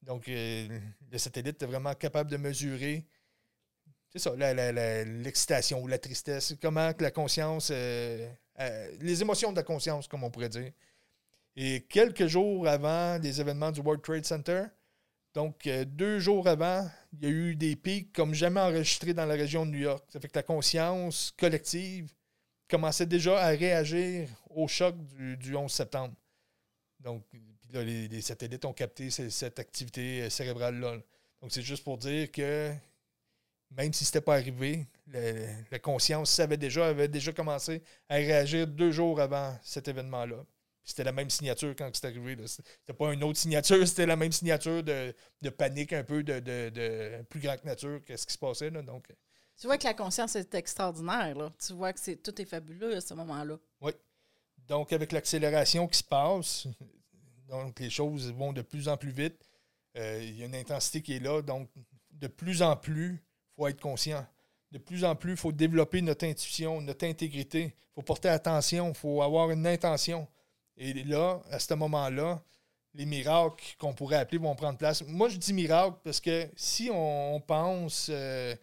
[0.02, 0.78] Donc, euh,
[1.10, 3.06] le satellite était vraiment capable de mesurer,
[4.12, 9.56] c'est ça, l'excitation ou la tristesse, comment que la conscience, euh, euh, les émotions de
[9.56, 10.72] la conscience, comme on pourrait dire.
[11.56, 14.64] Et quelques jours avant les événements du World Trade Center,
[15.34, 19.34] donc deux jours avant, il y a eu des pics comme jamais enregistrés dans la
[19.34, 20.04] région de New York.
[20.08, 22.12] Ça fait que la conscience collective
[22.68, 24.94] commençait déjà à réagir au choc
[25.38, 26.14] du, 11 septembre.
[27.00, 27.24] Donc,
[27.72, 30.96] les, satellites ont capté cette activité euh, cérébrale-là.
[31.40, 32.72] Donc, c'est juste pour dire que
[33.70, 38.66] même si ce n'était pas arrivé, la conscience savait déjà, avait déjà commencé à réagir
[38.66, 40.44] deux jours avant cet événement-là.
[40.84, 42.36] C'était la même signature quand c'est arrivé.
[42.46, 45.14] C'était pas une autre signature, c'était la même signature de,
[45.50, 48.70] panique un peu de, plus grande nature quest ce qui se passait.
[48.70, 48.82] Là.
[48.82, 49.08] Donc,
[49.60, 51.36] tu vois que la conscience est extraordinaire.
[51.36, 51.52] Là.
[51.58, 53.58] Tu vois que c'est tout est fabuleux à ce moment-là.
[53.80, 53.92] Oui.
[54.66, 56.66] Donc, avec l'accélération qui se passe,
[57.48, 59.44] donc les choses vont de plus en plus vite.
[59.96, 61.42] Euh, il y a une intensité qui est là.
[61.42, 61.68] Donc,
[62.12, 64.26] de plus en plus, il faut être conscient.
[64.70, 67.74] De plus en plus, il faut développer notre intuition, notre intégrité.
[67.74, 70.28] Il faut porter attention, il faut avoir une intention.
[70.76, 72.42] Et là, à ce moment-là,
[72.94, 75.02] les miracles qu'on pourrait appeler vont prendre place.
[75.06, 78.54] Moi, je dis miracle parce que si on, pense euh,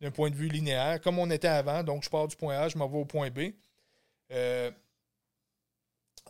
[0.00, 1.82] d'un point de vue linéaire, comme on était avant.
[1.82, 3.52] Donc, je pars du point A, je m'en vais au point B.
[4.32, 4.70] Euh,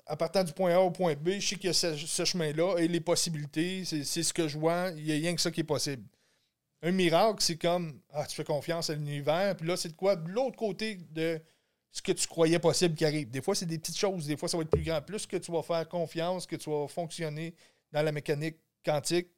[0.06, 2.76] à partir du point A au point B, je sais qu'il y a ce, chemin-là
[2.78, 4.90] et les possibilités, c'est ce que je vois.
[4.96, 6.04] Il n'y a rien que ça qui est possible.
[6.84, 10.16] Un miracle, c'est comme Ah, tu fais confiance à l'univers, puis là, c'est de quoi
[10.16, 11.40] de l'autre côté de
[11.90, 13.30] ce que tu croyais possible qui arrive.
[13.30, 15.00] Des fois, c'est des petites choses, des fois, ça va être plus grand.
[15.00, 17.54] Plus que tu vas faire confiance, que tu vas fonctionner
[17.90, 19.28] dans la mécanique quantique,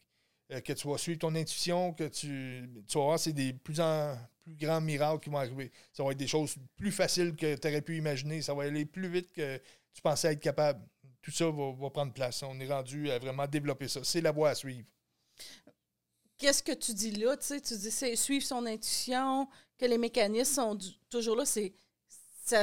[0.53, 3.81] euh, que tu vas suivre ton intuition, que tu, tu vas voir, c'est des plus,
[3.81, 5.71] en, plus grands miracles qui vont arriver.
[5.93, 8.43] Ça va être des choses plus faciles que tu aurais pu imaginer.
[8.43, 9.61] Ça va aller plus vite que
[9.93, 10.81] tu pensais être capable.
[11.21, 12.43] Tout ça va, prendre place.
[12.43, 14.01] On est rendu à vraiment développer ça.
[14.03, 14.87] C'est la voie à suivre.
[16.39, 17.37] Qu'est-ce que tu dis là?
[17.37, 20.79] Tu, dis c'est suivre son intuition, que les mécanismes sont
[21.11, 21.45] toujours là.
[21.47, 21.75] C'est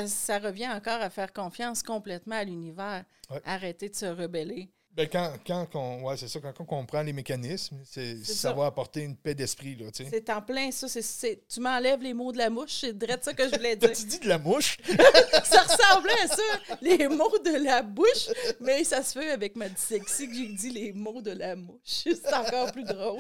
[0.07, 3.03] ça, revient encore à faire confiance complètement à l'univers.
[3.43, 4.71] Arrêter de se rebeller.
[4.95, 8.67] Ben quand, quand on, ouais, c'est ça, quand on comprend les mécanismes, c'est, ça, va
[8.67, 9.75] apporter une paix d'esprit.
[9.75, 10.87] Là, c'est en plein ça.
[10.87, 13.91] C'est, tu m'enlèves les mots de la mouche, c'est direct ça que je voulais dire.
[13.91, 14.77] tu dis de la mouche?
[15.45, 18.29] ça ressemblait à ça, les mots de la bouche,
[18.59, 21.79] mais ça se fait avec ma dyslexie que j'ai dit les mots de la mouche.
[21.83, 23.19] C'est encore plus drôle.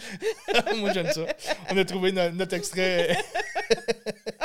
[0.77, 1.25] Moi, j'aime ça.
[1.71, 3.17] On a trouvé notre extrait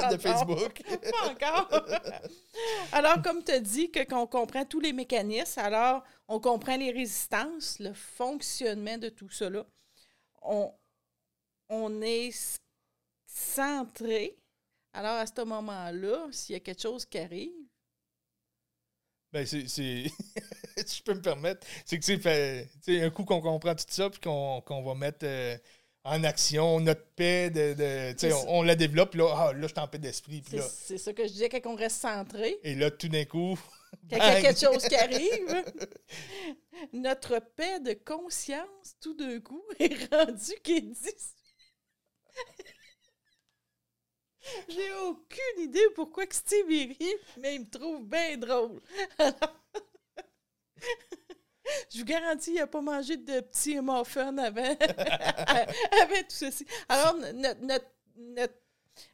[0.07, 0.83] de Facebook.
[1.11, 1.69] Pas encore.
[2.93, 6.91] Alors, comme tu as dit, que, qu'on comprend tous les mécanismes, alors on comprend les
[6.91, 9.65] résistances, le fonctionnement de tout cela.
[10.43, 10.73] On,
[11.69, 12.61] on est
[13.27, 14.37] centré.
[14.93, 17.53] Alors, à ce moment-là, s'il y a quelque chose qui arrive,
[19.33, 19.69] ben, c'est.
[19.69, 20.11] si
[20.77, 24.83] je peux me permettre, c'est que c'est un coup qu'on comprend tout ça, puis qu'on
[24.83, 25.57] va mettre euh,
[26.09, 29.89] en action notre paix, de, de on, la développe, là, ah, là, je suis en
[29.89, 30.43] paix d'esprit.
[30.69, 32.57] C'est ça que je disais, quand on reste centré.
[32.65, 33.59] Et là, tout d'un coup,
[34.11, 35.65] Quand il y a quelque chose qui arrive,
[36.93, 41.15] notre paix de conscience, tout d'un coup, est rendue qui dit.
[44.69, 48.81] J'ai aucune idée pourquoi que Steve rit, mais il me trouve bien drôle.
[51.93, 54.63] je vous garantis, il n'a pas mangé de petits muffins avant,
[56.03, 56.67] avant tout ceci.
[56.89, 57.17] Alors,
[57.61, 57.87] notre,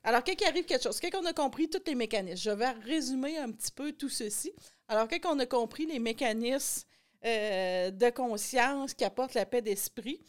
[0.02, 2.70] alors, quand il arrive quelque chose, quand on a compris tous les mécanismes, je vais
[2.70, 4.52] résumer un petit peu tout ceci.
[4.88, 6.86] Alors, quand on a compris les mécanismes
[7.24, 10.20] euh, de conscience qui apportent la paix d'esprit,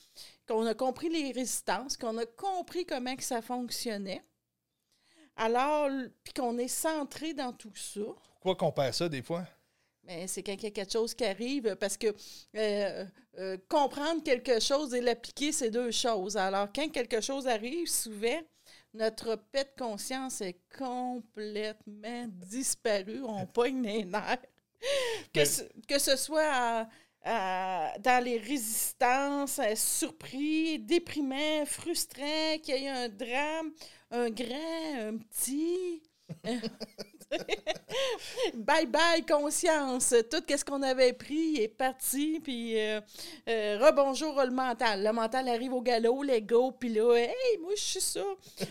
[0.48, 4.24] qu'on a compris les résistances, qu'on a compris comment que ça fonctionnait,
[5.36, 5.90] alors,
[6.24, 8.02] puis qu'on est centré dans tout ça.
[8.36, 9.46] Pourquoi qu'on perd ça des fois?
[10.06, 12.08] Mais c'est quand il y a quelque chose qui arrive, parce que
[12.56, 13.06] euh,
[13.40, 16.38] euh, comprendre quelque chose et l'appliquer, c'est deux choses.
[16.38, 18.40] Alors, quand quelque chose arrive, souvent,
[18.94, 23.24] notre paix de conscience est complètement disparue.
[23.24, 24.38] On pogne les nerfs.
[25.34, 26.88] Que, ce, que ce soit
[27.26, 33.72] dans les résistances, surpris, déprimant, frustrant, qu'il y ait un drame,
[34.12, 36.04] un grand, un petit.
[38.54, 40.14] bye bye conscience.
[40.30, 42.40] Tout ce qu'on avait pris est parti.
[42.44, 43.02] Puis euh,
[43.50, 45.04] euh, rebonjour le mental.
[45.04, 48.24] Le mental arrive au galop, l'ego, puis là, hey, moi je suis ça.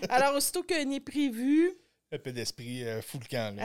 [0.09, 1.77] Alors aussitôt qu'un est prévu,
[2.15, 3.57] un peu d'esprit euh, fou le camp.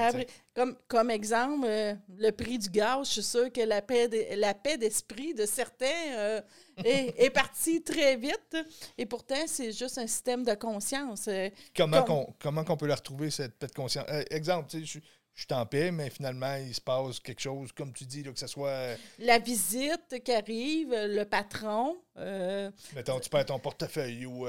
[0.53, 4.53] comme, comme exemple, euh, le prix du gaz, je suis sûr que la paix, la
[4.53, 5.85] paix d'esprit de certains
[6.15, 6.41] euh,
[6.83, 8.57] est, est, partie très vite.
[8.97, 11.29] Et pourtant, c'est juste un système de conscience.
[11.75, 14.05] comment qu'on comment qu'on peut la retrouver, cette paix de conscience?
[14.31, 14.99] exemple, je,
[15.35, 18.31] je suis en paix, mais finalement, il se passe quelque chose, comme tu dis, là,
[18.31, 18.95] que ce soit.
[19.19, 21.97] La visite qui arrive, le patron.
[22.95, 24.47] Mettons, tu perds ton portefeuille ou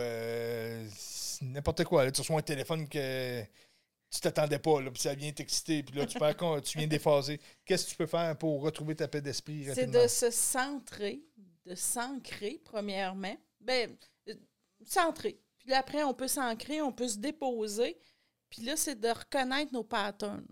[1.42, 2.10] n'importe quoi.
[2.10, 3.42] tu reçois un téléphone que
[4.10, 7.40] tu t'attendais pas, là, puis ça vient t'exciter, puis là, tu, perds, tu viens déphaser.
[7.64, 11.22] Qu'est-ce que tu peux faire pour retrouver ta paix d'esprit C'est de se centrer,
[11.64, 13.36] de s'ancrer, premièrement.
[13.60, 13.88] Bien,
[14.28, 14.34] euh,
[14.84, 15.38] centrer.
[15.58, 17.96] Puis là, après, on peut s'ancrer, on peut se déposer.
[18.48, 20.46] Puis là, c'est de reconnaître nos patterns.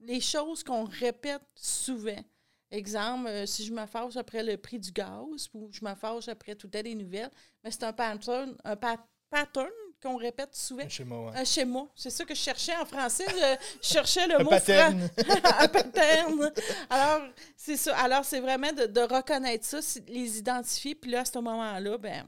[0.00, 2.24] Les choses qu'on répète souvent.
[2.72, 6.26] Exemple, euh, si je me fâche après le prix du gaz ou je me fâche
[6.26, 7.30] après toutes les nouvelles,
[7.62, 9.70] mais c'est un pattern, un pattern
[10.06, 10.84] qu'on répète souvent.
[10.84, 11.32] Un schéma, ouais.
[11.36, 11.86] Un schéma.
[11.94, 13.26] C'est ça que je cherchais en français.
[13.28, 13.56] Je
[13.88, 15.10] cherchais le un mot pattern.
[15.58, 16.52] un pattern.
[16.88, 17.96] Alors, c'est ça.
[17.98, 20.94] Alors, c'est vraiment de, reconnaître ça, les identifier.
[20.94, 22.24] Puis là, à ce moment-là, ben.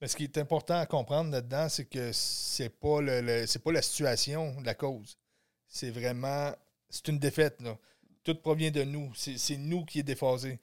[0.00, 3.72] Mais ce qui est important à comprendre là-dedans, c'est que c'est pas le, c'est pas
[3.72, 5.18] la situation, la cause.
[5.66, 6.52] C'est vraiment.
[6.88, 7.76] C'est une défaite, là.
[8.24, 9.12] Tout provient de nous.
[9.14, 10.58] C'est nous qui est déphasé.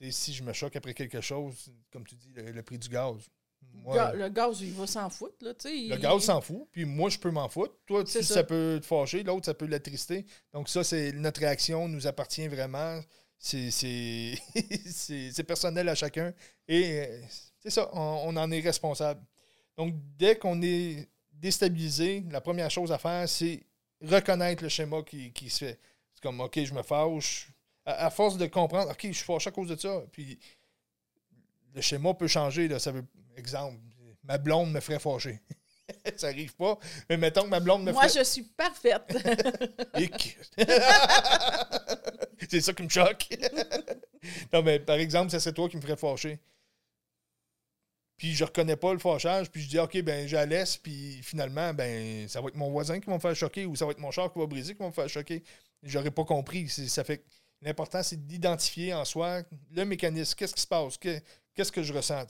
[0.00, 3.30] Et si je me choque après quelque chose, comme tu dis, le prix du gaz,
[3.86, 5.34] le gaz, il va s'en foutre.
[5.40, 7.74] Là, le gaz s'en fout, puis moi, je peux m'en foutre.
[7.86, 8.44] Toi, ça.
[8.44, 10.24] peut te fâcher, l'autre, ça peut l'attrister.
[10.52, 13.00] Donc, ça, c'est notre réaction, nous appartient vraiment.
[13.38, 14.34] C'est
[15.46, 16.32] personnel à chacun.
[16.68, 17.20] Et euh,
[17.58, 19.20] c'est ça, on, en est responsable.
[19.76, 23.64] Donc, dès qu'on est déstabilisé, la première chose à faire, c'est
[24.00, 25.80] reconnaître le schéma qui, qui se fait.
[26.14, 27.48] C'est comme, OK, je me fâche.
[27.84, 30.04] À, force de comprendre, OK, je suis fâché à cause de ça.
[30.12, 30.38] Puis,
[31.74, 32.68] le schéma peut changer.
[32.68, 33.04] Là, ça veut
[33.36, 33.78] exemple,
[34.24, 35.40] ma blonde me ferait fâcher.
[36.16, 36.78] ça n'arrive pas.
[37.08, 39.02] Mais mettons que ma blonde me Moi, je suis parfaite.
[42.48, 43.28] c'est ça qui me choque.
[44.52, 46.38] non, mais par exemple, ça serait toi qui me ferais fâcher.
[48.16, 51.18] Puis je reconnais pas le fâchage, puis je dis OK, ben je la laisse, puis
[51.22, 53.90] finalement, ben ça va être mon voisin qui va me faire choquer ou ça va
[53.90, 55.42] être mon char qui va briser qui va me faire choquer.
[55.82, 56.68] J'aurais pas compris.
[56.68, 57.24] Ça fait
[57.62, 60.36] l'important, c'est d'identifier en soi le mécanisme.
[60.36, 60.98] Qu'est-ce qui se passe?
[61.54, 62.26] Qu'est-ce que je ressens?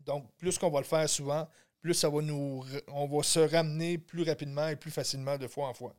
[0.00, 1.48] Donc, plus qu'on va le faire souvent,
[1.80, 2.64] plus ça va nous.
[2.88, 5.94] On va se ramener plus rapidement et plus facilement de fois en fois.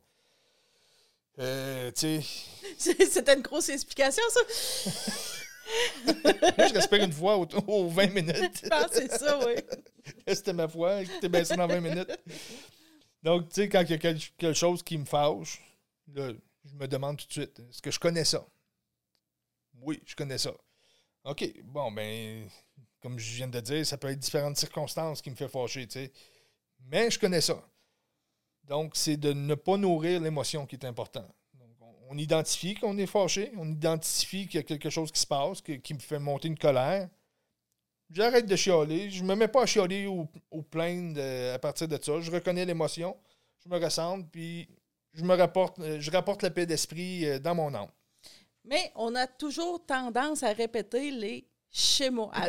[1.38, 1.90] Euh.
[1.94, 4.40] C'était une grosse explication, ça.
[6.04, 8.64] Moi, je respire une fois aux, 20 minutes.
[8.70, 9.54] Ah, c'est ça, oui.
[10.26, 12.10] C'était ma foi, t'es baissé dans 20 minutes.
[13.22, 15.62] Donc, tu sais, quand il y a quelque chose qui me fâche,
[16.14, 16.32] là,
[16.64, 18.44] je me demande tout de suite, est-ce que je connais ça?
[19.80, 20.52] Oui, je connais ça.
[21.24, 22.48] OK, bon, ben,
[23.00, 26.00] comme je viens de dire, ça peut être différentes circonstances qui me fait fâcher, tu
[26.00, 26.12] sais.
[26.86, 27.62] Mais je connais ça.
[28.64, 31.26] Donc, c'est de ne pas nourrir l'émotion qui est important.
[32.08, 35.60] on identifie qu'on est fâché, on identifie qu'il y a quelque chose qui se passe,
[35.62, 37.08] qui me fait monter une colère.
[38.10, 41.20] J'arrête de chialer, je me mets pas à chialer ou, ou plaindre
[41.54, 42.20] à partir de ça.
[42.20, 43.16] Je reconnais l'émotion,
[43.64, 44.68] je me ressens, puis
[45.14, 47.90] je me rapporte, je rapporte la paix d'esprit euh, dans mon âme.
[48.64, 52.30] Mais on a toujours tendance à répéter les schéma.
[52.32, 52.48] Ah,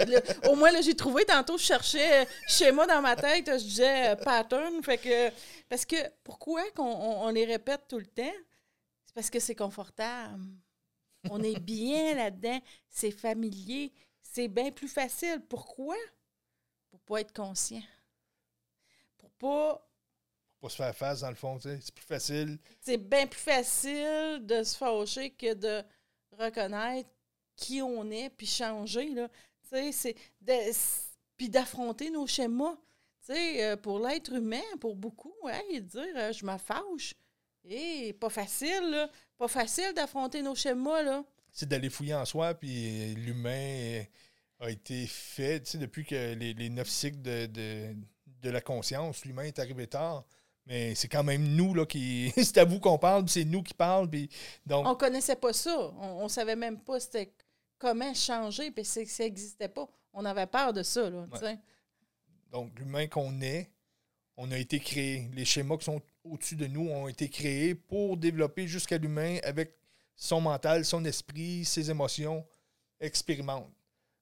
[0.50, 4.10] au moins, là, j'ai trouvé, tantôt, je cherchais euh, schéma dans ma tête, je disais
[4.10, 4.84] euh, pattern.
[4.84, 5.32] Fait que,
[5.70, 8.36] parce que pourquoi qu'on on, les répète tout le temps?
[9.06, 10.44] C'est parce que c'est confortable.
[11.30, 12.60] On est bien là-dedans.
[12.90, 13.94] C'est familier.
[14.22, 15.42] C'est bien plus facile.
[15.48, 15.96] Pourquoi?
[16.90, 17.82] Pour pas être conscient.
[19.18, 19.90] Pour pas
[20.60, 21.80] Pour pas se faire face, dans le fond, tu sais.
[21.82, 22.60] C'est plus facile.
[22.82, 25.84] c'est bien plus facile de se fâcher que de
[26.40, 27.10] reconnaître
[27.56, 29.30] qui on est puis changer là.
[29.72, 30.16] Tu sais,
[31.38, 32.78] puis d'affronter nos schémas.
[33.26, 37.16] Tu euh, pour l'être humain, pour beaucoup, hey, dire euh, je me fâche.
[37.64, 39.10] Et pas facile, là.
[39.38, 41.24] Pas facile d'affronter nos schémas.
[41.52, 44.04] C'est d'aller fouiller en soi, puis l'humain euh,
[44.60, 47.96] a été fait, tu depuis que les, neuf cycles de, de,
[48.42, 50.26] de la conscience, l'humain est arrivé tard.
[50.66, 52.32] Mais c'est quand même nous, là, qui.
[52.38, 54.30] c'est à vous qu'on parle, puis c'est nous qui parlons, puis
[54.66, 54.88] donc.
[54.88, 55.92] On connaissait pas ça.
[56.00, 57.34] On, on savait même pas c'était
[57.78, 59.88] comment changer, puis ça n'existait pas.
[60.14, 61.28] On avait peur de ça, là.
[62.52, 63.72] Donc, l'humain qu'on est,
[64.38, 65.30] on a été créé.
[65.34, 69.76] Les schémas qui sont au-dessus de nous ont été créés pour développer jusqu'à l'humain avec
[70.16, 72.46] son mental, son esprit, ses émotions,
[73.00, 73.70] expérimente.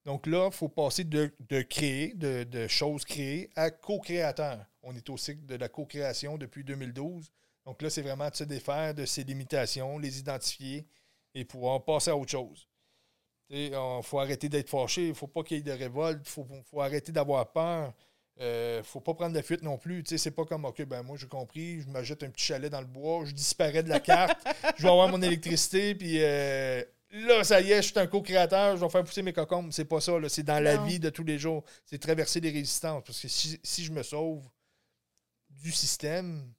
[0.05, 4.65] Donc là, il faut passer de, de créer, de, de choses créées, à co-créateur.
[4.83, 7.31] On est au cycle de la co-création depuis 2012.
[7.65, 10.87] Donc là, c'est vraiment de se défaire de ses limitations, les identifier
[11.33, 12.67] et pouvoir passer à autre chose.
[13.49, 13.73] Il
[14.03, 16.47] faut arrêter d'être fâché, il ne faut pas qu'il y ait de révolte, il faut,
[16.63, 17.93] faut arrêter d'avoir peur.
[18.39, 20.03] Euh, faut pas prendre la fuite non plus.
[20.05, 22.87] C'est pas comme, OK, ben moi, j'ai compris, je m'ajoute un petit chalet dans le
[22.87, 24.39] bois, je disparais de la carte,
[24.77, 28.77] je vais avoir mon électricité, puis euh, là, ça y est, je suis un co-créateur,
[28.77, 29.71] je vais faire pousser mes cocombes.
[29.71, 30.13] C'est pas ça.
[30.29, 31.63] C'est dans la vie de tous les jours.
[31.85, 33.03] C'est traverser des résistances.
[33.05, 34.43] Parce que si, si je me sauve
[35.61, 36.53] du système,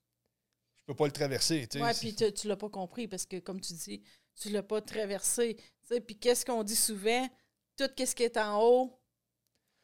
[0.80, 1.68] je peux pas le traverser.
[1.74, 4.02] Oui, puis tu, tu l'as pas compris parce que, comme tu dis,
[4.40, 5.56] tu l'as pas traversé.
[6.06, 7.28] Puis qu'est-ce qu'on dit souvent?
[7.76, 8.98] Tout ce qui est en haut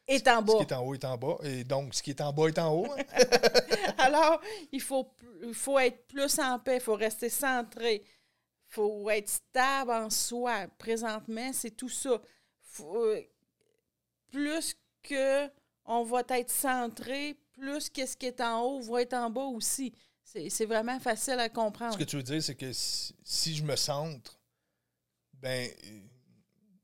[0.07, 0.53] est en Ce bas.
[0.57, 1.37] qui est en haut est en bas.
[1.43, 2.87] Et donc, ce qui est en bas est en haut.
[2.91, 3.03] hein.
[3.97, 4.41] Alors,
[4.71, 5.13] il faut,
[5.43, 10.09] il faut être plus en paix, il faut rester centré, il faut être stable en
[10.09, 10.67] soi.
[10.77, 12.19] Présentement, c'est tout ça.
[12.61, 13.21] Faut, euh,
[14.31, 15.47] plus que
[15.85, 19.93] on va être centré, plus qu'est-ce qui est en haut va être en bas aussi.
[20.23, 21.93] C'est vraiment facile à comprendre.
[21.93, 24.39] Ce que tu veux dire, c'est que si, si je me centre,
[25.33, 25.69] ben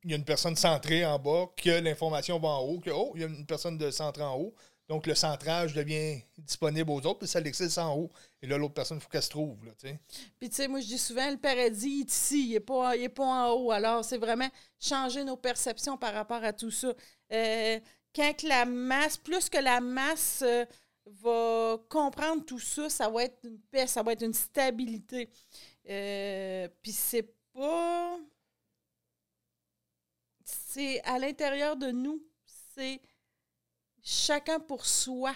[0.04, 3.12] il y a une personne centrée en bas, que l'information va en haut, que oh,
[3.16, 4.54] il y a une personne de centrée en haut.
[4.88, 8.12] Donc le centrage devient disponible aux autres, puis ça l'existe en haut.
[8.42, 9.66] Et là, l'autre personne, il faut qu'elle se trouve.
[9.66, 9.72] Là.
[10.40, 13.04] Puis, tu sais, moi, je dis souvent, le paradis est ici, il n'est pas, il
[13.04, 13.72] est pas en haut.
[13.72, 14.48] Alors, c'est vraiment
[14.80, 16.94] changer nos perceptions par rapport à tout ça.
[17.32, 17.80] Euh,
[18.16, 20.66] quand la masse, plus que la masse euh,
[21.06, 25.30] va comprendre tout ça, ça va être une paix, ça va être une stabilité.
[25.90, 28.18] Euh, Puis, c'est pas.
[30.44, 32.24] C'est à l'intérieur de nous.
[32.76, 33.02] C'est
[34.04, 35.34] chacun pour soi.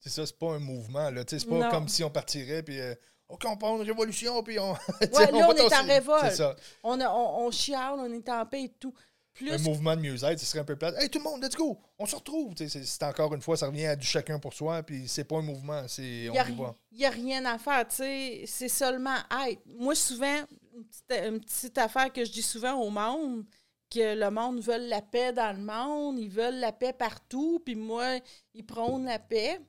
[0.00, 1.10] C'est ça, c'est pas un mouvement.
[1.10, 1.70] Là, c'est pas Non.
[1.70, 2.94] comme si on partirait, puis euh,
[3.28, 4.72] OK, on part une révolution, puis on.
[5.00, 6.32] Ouais, là, on est en révolte.
[6.34, 6.54] Ça.
[6.82, 8.94] On, a- on, on chiale, on est en paix et tout.
[9.38, 10.96] Plus Un mouvement de mieux-être, ce serait un peu plate.
[10.98, 11.78] Hey, tout le monde, let's go!
[11.98, 12.54] On se retrouve!
[12.56, 15.42] C'est encore une fois, ça revient à du chacun pour soi, puis c'est pas un
[15.42, 16.02] mouvement, c'est.
[16.24, 16.68] Il On n'y y va.
[16.70, 18.42] ri- y a rien à faire, tu sais.
[18.46, 19.16] C'est seulement
[19.48, 19.62] être.
[19.66, 20.40] Moi, souvent,
[20.74, 23.44] une petite, une petite affaire que je dis souvent au monde,
[23.90, 27.74] que le monde veut la paix dans le monde, ils veulent la paix partout, puis
[27.76, 28.18] moi,
[28.54, 29.60] ils prônent la paix.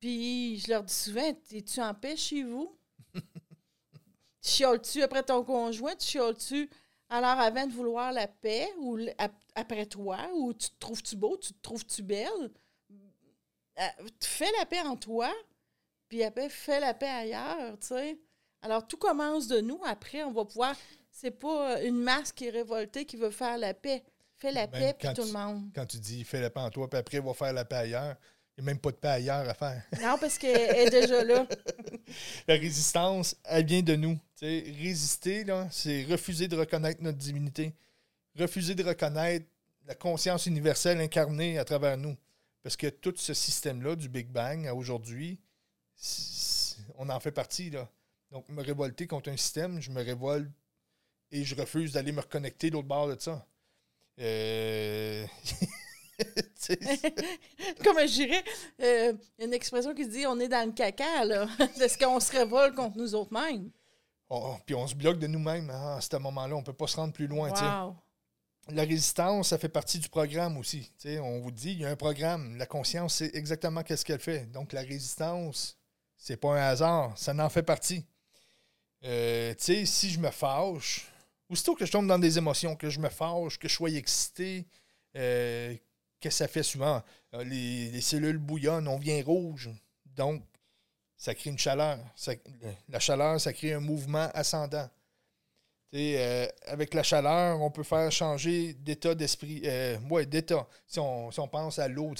[0.00, 1.22] Puis je leur dis souvent,
[1.52, 2.76] es-tu en paix chez vous?
[4.42, 5.94] Chiales-tu après ton conjoint?
[5.96, 6.70] Tu chiales-tu
[7.10, 8.98] alors avant de vouloir la paix ou
[9.54, 10.18] après toi?
[10.34, 11.36] Ou tu te trouves-tu beau?
[11.36, 12.50] Tu te trouves-tu belle?
[13.78, 13.82] Euh,
[14.22, 15.32] fais la paix en toi,
[16.08, 18.18] puis après, fais la paix ailleurs, tu sais.
[18.62, 19.80] Alors, tout commence de nous.
[19.84, 20.76] Après, on va pouvoir...
[21.10, 24.02] C'est pas une masse qui est révoltée qui veut faire la paix.
[24.36, 25.70] Fais la Même paix, puis tout tu- le monde.
[25.74, 28.16] Quand tu dis fais la paix en toi, puis après, va faire la paix ailleurs,
[28.16, 29.82] il n'y a même pas de paix ailleurs à faire.
[30.00, 31.46] Non, parce qu'elle est déjà là.
[32.48, 34.18] La résistance, elle vient de nous.
[34.40, 37.74] Résister, c'est refuser de reconnaître notre divinité.
[38.38, 39.46] Refuser de reconnaître
[39.86, 42.16] la conscience universelle incarnée à travers nous.
[42.62, 45.40] Parce que tout ce système-là, du Big Bang à aujourd'hui,
[46.96, 47.70] on en fait partie.
[47.70, 47.88] Là.
[48.30, 50.50] Donc, me révolter contre un système, je me révolte
[51.32, 53.46] et je refuse d'aller me reconnecter de l'autre bord de ça.
[54.18, 55.26] Euh...
[57.84, 58.44] Comme je dirais,
[58.82, 61.48] euh, une expression qui dit on est dans le caca, là.
[61.80, 63.70] Est-ce qu'on se révolte contre nous autres mêmes?
[64.28, 65.70] on- puis on se bloque de nous-mêmes.
[65.72, 67.50] Ah, à ce moment-là, on ne peut pas se rendre plus loin.
[67.50, 67.96] Wow.
[68.68, 70.92] La résistance, ça fait partie du programme aussi.
[71.04, 72.56] On vous dit, il y a un programme.
[72.56, 74.46] La conscience, c'est exactement qu'est-ce qu'elle fait.
[74.52, 75.76] Donc, la résistance,
[76.16, 77.16] c'est pas un hasard.
[77.18, 78.04] Ça en fait partie.
[79.04, 81.10] Euh, si je me fâche,
[81.48, 84.66] aussitôt que je tombe dans des émotions, que je me fâche, que je sois excité,
[85.16, 85.74] euh,
[86.20, 87.02] que ça fait souvent,
[87.34, 89.70] euh, les, les cellules bouillonnent, on vient rouge.
[90.04, 90.42] Donc,
[91.16, 91.98] ça crée une chaleur.
[92.88, 94.88] La chaleur, ça crée un mouvement ascendant.
[95.92, 99.60] Euh, avec la chaleur, on peut faire changer d'état d'esprit.
[99.64, 100.66] Euh, d'état.
[100.86, 102.14] Si on pense à l'eau,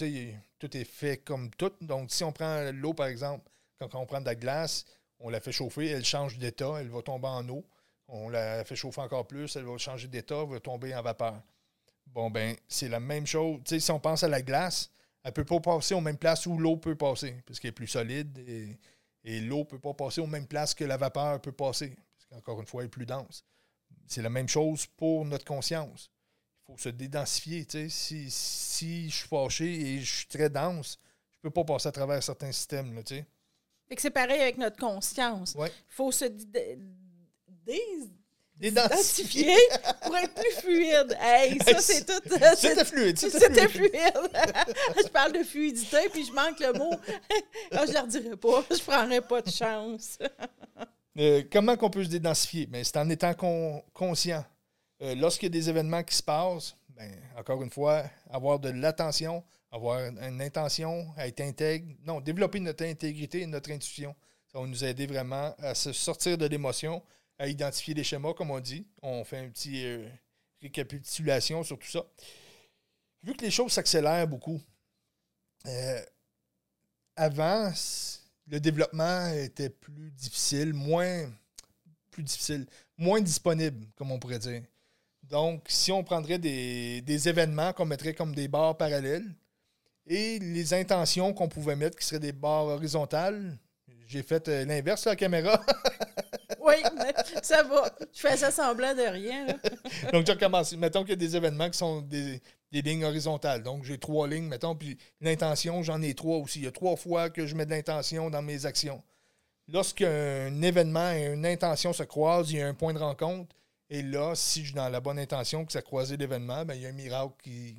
[0.59, 1.73] tout est fait comme tout.
[1.81, 3.49] Donc, si on prend l'eau, par exemple,
[3.79, 4.85] quand on prend de la glace,
[5.19, 7.65] on la fait chauffer, elle change d'état, elle va tomber en eau.
[8.09, 11.41] On la fait chauffer encore plus, elle va changer d'état, elle va tomber en vapeur.
[12.13, 13.61] Bon, ben, c'est la même chose.
[13.67, 14.91] si on pense à la glace,
[15.23, 17.73] elle ne peut pas passer aux mêmes places où l'eau peut passer, parce qu'elle est
[17.73, 18.79] plus solide et,
[19.25, 22.27] et l'eau ne peut pas passer aux mêmes places que la vapeur peut passer, parce
[22.27, 23.45] qu'encore une fois, elle est plus dense.
[24.07, 26.11] C'est la même chose pour notre conscience.
[26.69, 27.67] Il faut se dédensifier.
[27.89, 30.99] Si, si je suis fâché et je suis très dense,
[31.31, 32.95] je ne peux pas passer à travers certains systèmes.
[32.95, 33.03] Là,
[33.97, 35.57] c'est pareil avec notre conscience.
[35.59, 36.25] Il faut se
[38.61, 39.57] dédensifier
[40.03, 41.17] pour être plus fluide.
[41.19, 42.21] Hey, ça, c'est tout.
[42.57, 43.19] C'était fluide.
[43.19, 43.91] C'était fluide.
[43.95, 46.95] je parle de fluidité, puis je manque le mot.
[47.73, 48.65] Ah, je ne leur dirai pas.
[48.69, 50.19] Je ne prendrai pas de chance.
[51.19, 52.67] Euh, comment qu'on peut se dédensifier?
[52.67, 53.33] Ben, c'est en étant
[53.93, 54.45] conscient.
[55.03, 58.71] Euh, lorsqu'il y a des événements qui se passent, ben, encore une fois, avoir de
[58.71, 61.95] l'attention, avoir une intention être intègre.
[62.05, 64.15] Non, développer notre intégrité et notre intuition.
[64.53, 67.03] Ça va nous aider vraiment à se sortir de l'émotion,
[67.41, 68.87] à identifier les schémas, comme on dit.
[69.03, 70.07] On fait un petit euh,
[70.63, 72.05] récapitulation sur tout ça.
[73.23, 74.61] Vu que les choses s'accélèrent beaucoup,
[77.17, 77.73] avant,
[78.47, 81.31] le développement était plus difficile, moins
[82.11, 82.67] plus difficile,
[82.97, 84.63] moins disponible, comme on pourrait dire.
[85.23, 89.35] Donc, si on prendrait des, événements qu'on mettrait comme des barres parallèles
[90.07, 93.57] et les intentions qu'on pouvait mettre qui seraient des barres horizontales,
[94.07, 95.65] j'ai fait euh, l'inverse sur la caméra.
[96.61, 96.75] oui,
[97.43, 97.91] ça va.
[98.13, 99.47] Je faisais semblant de rien.
[100.13, 100.73] Donc, je recommence.
[100.75, 102.41] Mettons qu'il y a des événements qui sont des,
[102.71, 103.63] lignes horizontales.
[103.63, 106.61] Donc, j'ai trois lignes, mettons, puis l'intention, j'en ai trois aussi.
[106.61, 109.03] Il y a trois fois que je mets de l'intention dans mes actions.
[109.69, 113.55] Lorsqu'un événement et une intention se croisent, il y a un point de rencontre.
[113.89, 116.83] Et là, si je suis dans la bonne intention que ça croisé l'événement, ben, il
[116.83, 117.35] y a un miracle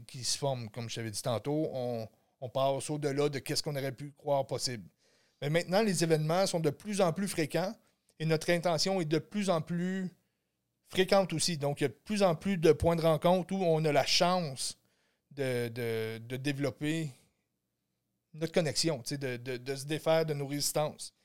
[0.08, 0.70] qui, se forme.
[0.70, 1.70] Comme je t'avais dit tantôt,
[2.42, 4.84] on passe au-delà de ce qu'on aurait pu croire possible.
[5.42, 7.74] Mais maintenant, les événements sont de plus en plus fréquents
[8.22, 10.08] et notre intention est de plus en plus
[10.90, 11.58] fréquente aussi.
[11.58, 13.92] Donc, il y a de plus en plus de points de rencontre où on a
[13.92, 14.78] la chance
[15.32, 17.10] de, développer
[18.36, 21.16] notre connexion, de, de, se défaire de nos résistances.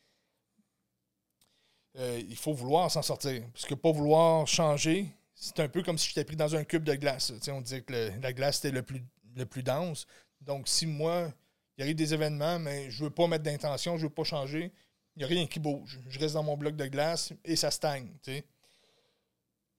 [1.99, 3.43] Euh, il faut vouloir s'en sortir.
[3.53, 6.85] Parce que pas vouloir changer, c'est un peu comme si j'étais pris dans un cube
[6.85, 7.31] de glace.
[7.49, 10.07] on disait que la glace était le plus, le plus dense.
[10.41, 11.31] Donc, si moi,
[11.77, 14.25] il arrive des événements, mais je ne veux pas mettre d'intention, je ne veux pas
[14.25, 14.73] changer,
[15.17, 15.99] il n'y a rien qui bouge.
[16.09, 18.11] Je reste dans mon bloc de glace et ça stagne.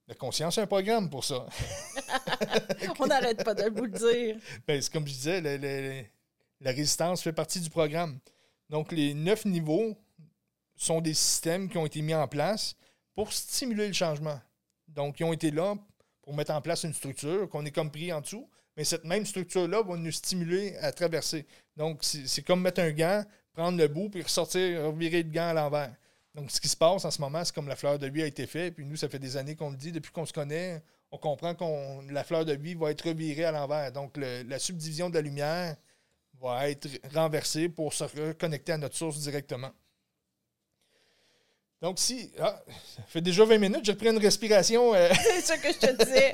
[0.07, 1.45] La conscience, c'est un programme pour ça.
[2.99, 4.37] On n'arrête pas de vous le dire.
[4.65, 5.41] Ben, c'est comme je disais,
[6.61, 8.17] la, résistance fait partie du programme.
[8.69, 9.95] Donc, les neuf niveaux
[10.75, 12.75] sont des systèmes qui ont été mis en place
[13.13, 14.39] pour stimuler le changement.
[14.87, 15.75] Donc, ils ont été là
[16.21, 19.25] pour mettre en place une structure qu'on est comme pris en dessous, mais cette même
[19.25, 21.45] structure-là va nous stimuler à traverser.
[21.75, 23.23] Donc, c'est comme mettre un gant,
[23.57, 25.91] prendre le bout, puis ressortir, revirer le gant à l'envers.
[26.35, 28.27] Donc, ce qui se passe en ce moment, c'est comme la fleur de vie a
[28.27, 28.75] été faite.
[28.75, 29.91] Puis nous, ça fait des années qu'on le dit.
[29.91, 33.51] Depuis qu'on se connaît, on comprend que la fleur de vie va être revirée à
[33.51, 33.91] l'envers.
[33.91, 35.75] Donc, la subdivision de la lumière
[36.39, 39.71] va être renversée pour se reconnecter à notre source directement.
[41.81, 42.31] Donc, si.
[42.39, 42.61] Ah,
[42.95, 44.93] ça fait déjà 20 minutes, j'ai pris une respiration.
[44.93, 46.31] Euh, c'est ça que je te disais.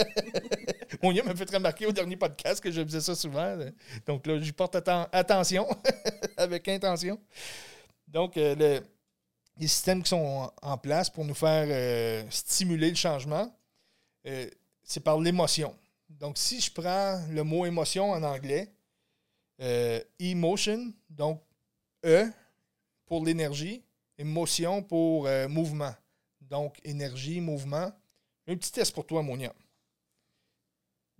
[1.04, 3.58] Mon gars m'a fait remarquer au dernier podcast que je faisais ça souvent.
[4.06, 5.68] Donc là, j'y porte attention,
[6.38, 7.20] avec intention.
[8.08, 8.84] Donc, euh, le,
[9.58, 13.54] les systèmes qui sont en place pour nous faire euh, stimuler le changement,
[14.28, 14.50] euh,
[14.84, 15.76] c'est par l'émotion.
[16.10, 18.72] Donc, si je prends le mot émotion en anglais,
[19.62, 21.42] euh, emotion, donc
[22.06, 22.30] E
[23.06, 23.84] pour l'énergie,
[24.18, 25.94] émotion pour mouvement.
[26.42, 27.92] Donc, énergie, mouvement.
[28.48, 29.54] Un petit test pour toi, Monia.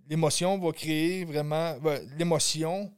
[0.06, 1.76] L'émotion va créer vraiment.
[2.18, 2.92] L'émotion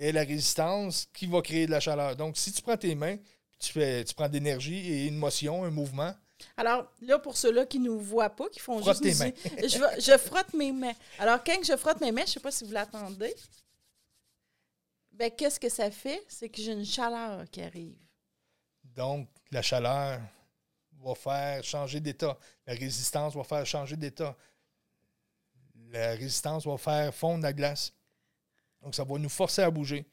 [0.00, 2.16] et la résistance qui va créer de la chaleur.
[2.16, 3.16] Donc, si tu prends tes mains,
[3.58, 6.12] tu, fais, tu prends d'énergie et une motion, un mouvement.
[6.56, 9.02] Alors, là, pour ceux-là qui ne nous voient pas, qui font juste.
[9.02, 9.32] Tes mains.
[9.44, 10.94] je, je, frotte mes mains.
[11.18, 13.34] Alors, quand je frotte mes mains, je ne sais pas si vous l'attendez.
[15.12, 16.24] Ben, qu'est-ce que ça fait?
[16.28, 17.98] C'est que j'ai une chaleur qui arrive.
[18.96, 20.20] Donc, la chaleur
[21.02, 22.36] va faire changer d'état.
[22.66, 24.36] La résistance va faire changer d'état.
[25.90, 27.92] La résistance va faire fondre la glace.
[28.82, 30.06] Donc, ça va nous forcer à bouger.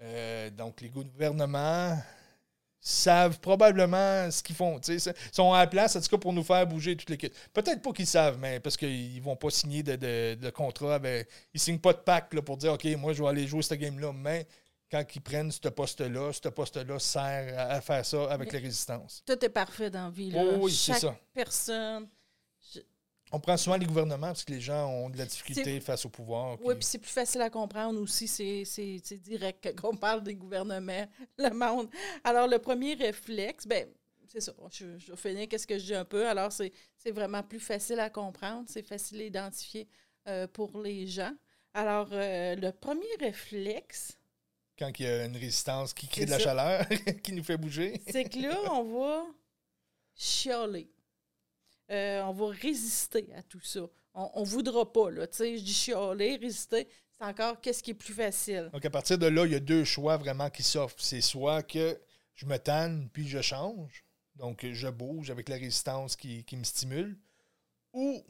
[0.00, 1.96] Euh, donc, les gouvernements,
[2.84, 4.80] savent probablement ce qu'ils font.
[4.88, 5.00] Ils
[5.30, 7.32] sont à la place, en tout cas, pour nous faire bouger toute l'équipe.
[7.52, 11.00] Peut-être pas qu'ils savent, mais parce qu'ils ne vont pas signer de, contrat.
[11.04, 13.78] Ils ne signent pas de pacte pour dire OK, moi, je vais aller jouer cette
[13.78, 14.12] game-là.
[14.12, 14.48] Mais
[14.92, 19.22] quand ils prennent ce poste-là, ce poste-là sert à, faire ça avec les résistances.
[19.24, 20.32] Tout est parfait dans la vie.
[20.58, 21.16] oui, c'est ça.
[21.32, 22.06] personne
[23.32, 26.10] On prend souvent les gouvernements parce que les gens ont de la difficulté face au
[26.10, 26.58] pouvoir.
[26.62, 28.28] Oui, puis c'est plus facile à comprendre aussi.
[28.28, 31.88] C'est direct qu'on parle des gouvernements, le monde.
[32.22, 33.88] Alors, le premier réflexe, ben
[34.28, 34.52] c'est ça.
[34.70, 36.28] Je, je finir qu'est-ce que je dis un peu?
[36.28, 38.64] Alors, c'est vraiment plus facile à comprendre.
[38.68, 39.88] C'est facile à identifier
[40.28, 41.32] euh, pour les gens.
[41.72, 44.18] Alors, euh, le premier réflexe.
[44.82, 46.84] Quand il y a une résistance qui crée de la chaleur,
[47.22, 48.02] qui nous fait bouger.
[48.10, 49.26] c'est que là, on va
[50.16, 50.90] chialer.
[51.88, 53.88] Euh, on va résister à tout ça.
[54.12, 55.28] On ne voudra pas, là.
[55.28, 58.70] Tu sais, je dis chialer, résister, c'est encore qu'est-ce qui est plus facile.
[58.72, 60.98] Donc, à partir de là, il y a deux choix vraiment qui s'offrent.
[60.98, 61.96] C'est soit que
[62.34, 64.04] je me tanne puis je change,
[64.34, 67.16] donc, je bouge avec la résistance qui, me stimule.
[67.92, 68.20] Ou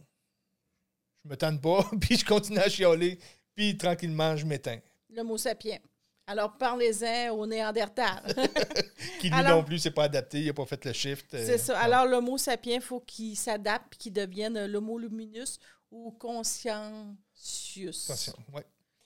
[1.25, 3.19] je me tente pas, puis je continue à chialer,
[3.55, 4.81] puis tranquillement, je m'éteins.
[5.09, 5.79] Le mot sapien.
[6.27, 8.23] Alors, parlez-en au Néandertal.
[9.21, 11.35] qui lui non plus, c'est pas adapté, il n'a pas fait le shift.
[11.35, 11.79] Euh, c'est ça.
[11.79, 15.59] Alors, le mot sapien, il faut qu'il s'adapte, qu'il devienne l'homo luminus
[15.91, 18.07] ou conscientius.
[18.07, 18.63] Conscient, oui.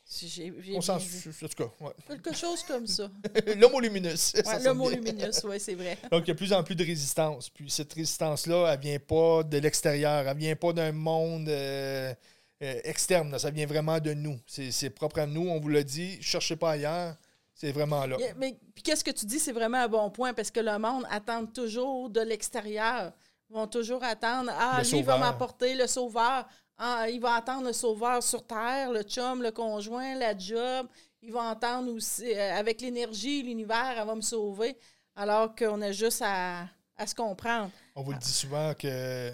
[0.08, 1.72] J'ai, en tout cas.
[2.06, 3.10] Quelque chose comme ça.
[3.56, 4.34] L'homo luminus.
[4.34, 5.98] Ouais, L'homo luminus, oui, c'est vrai.
[6.12, 7.50] Donc, il y a de plus en plus de résistance.
[7.50, 10.28] Puis cette résistance-là, elle vient pas de l'extérieur.
[10.28, 12.14] Elle vient pas d'un monde euh,
[12.62, 13.38] euh, externe.
[13.38, 14.38] Ça vient vraiment de nous.
[14.46, 15.48] C'est, propre à nous.
[15.48, 16.20] On vous l'a dit.
[16.22, 17.16] Cherchez pas ailleurs.
[17.54, 18.18] C'est vraiment là.
[18.36, 21.04] mais puis qu'est-ce que tu dis, c'est vraiment un bon point parce que le monde
[21.08, 23.12] attend toujours de l'extérieur.
[23.48, 24.52] Ils vont toujours attendre.
[24.54, 26.46] Ah, lui va m'apporter le sauveur.
[26.78, 30.86] Ah, il va attendre le sauveur sur Terre, le chum, le conjoint, la job.
[31.22, 34.76] Il va entendre aussi, euh, avec l'énergie, l'univers, elle va me sauver.
[35.14, 36.68] Alors qu'on a juste à,
[37.06, 37.70] se comprendre.
[37.94, 39.32] On vous le dit souvent que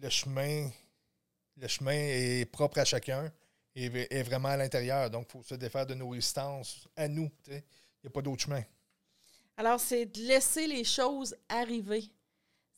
[0.00, 0.68] le chemin,
[1.62, 3.32] le chemin est propre à chacun
[3.76, 5.08] et est vraiment à l'intérieur.
[5.08, 7.30] Donc, il faut se défaire de nos résistances à nous.
[7.46, 8.62] Il n'y a pas d'autre chemin.
[9.56, 12.10] Alors, c'est de laisser les choses arriver.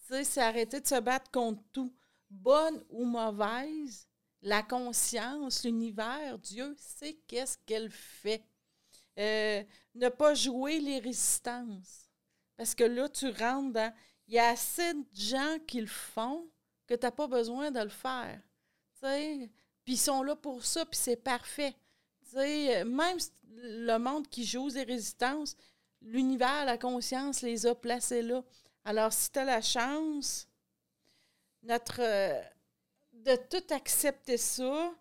[0.07, 1.93] C'est arrêter de se battre contre tout
[2.29, 4.07] bonne ou mauvaise,
[4.43, 8.45] la conscience, l'univers, Dieu sait qu'est-ce qu'elle fait.
[9.19, 9.63] Euh,
[9.95, 12.11] ne pas jouer les résistances.
[12.57, 13.95] Parce que là, tu rentres dans.
[14.27, 16.47] Il y a assez de gens qui le font
[16.87, 18.41] que tu n'as pas besoin de le faire.
[19.85, 21.75] Puis ils sont là pour ça, puis c'est parfait.
[22.35, 23.19] même
[23.57, 25.57] le monde qui joue des résistances,
[26.03, 28.43] l'univers, la conscience les a placés là.
[28.85, 30.47] Alors, si tu as la chance
[31.63, 32.41] notre euh,
[33.13, 34.93] de tout accepter ça,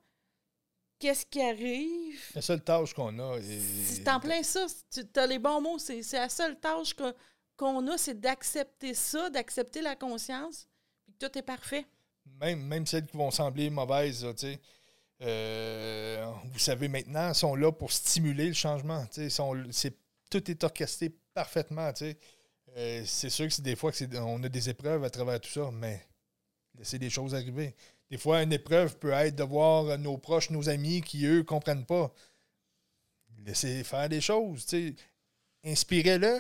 [0.98, 2.22] qu'est-ce qui arrive?
[2.36, 3.40] La seule tâche qu'on a.
[3.42, 4.66] C'est en plein ça.
[4.92, 5.80] Tu as les bons mots.
[5.80, 6.96] C'est la seule tâche
[7.58, 10.68] qu'on a, c'est d'accepter ça, d'accepter la conscience,
[11.04, 11.86] puis tout est parfait.
[12.26, 14.26] Même, même celles qui vont sembler mauvaises.
[15.22, 19.06] Euh, vous savez maintenant, sont là pour stimuler le changement.
[20.30, 21.92] Tout est orchestré parfaitement.
[22.76, 25.70] Euh, c'est sûr que des fois que on a des épreuves à travers tout ça,
[25.72, 26.06] mais
[26.78, 27.76] laisser des choses arriver.
[28.10, 31.42] Des fois, une épreuve peut être de voir nos proches, nos amis qui, eux, ne
[31.44, 32.14] comprennent pas.
[33.46, 34.66] Laissez faire des choses.
[35.64, 36.40] Inspirez-le.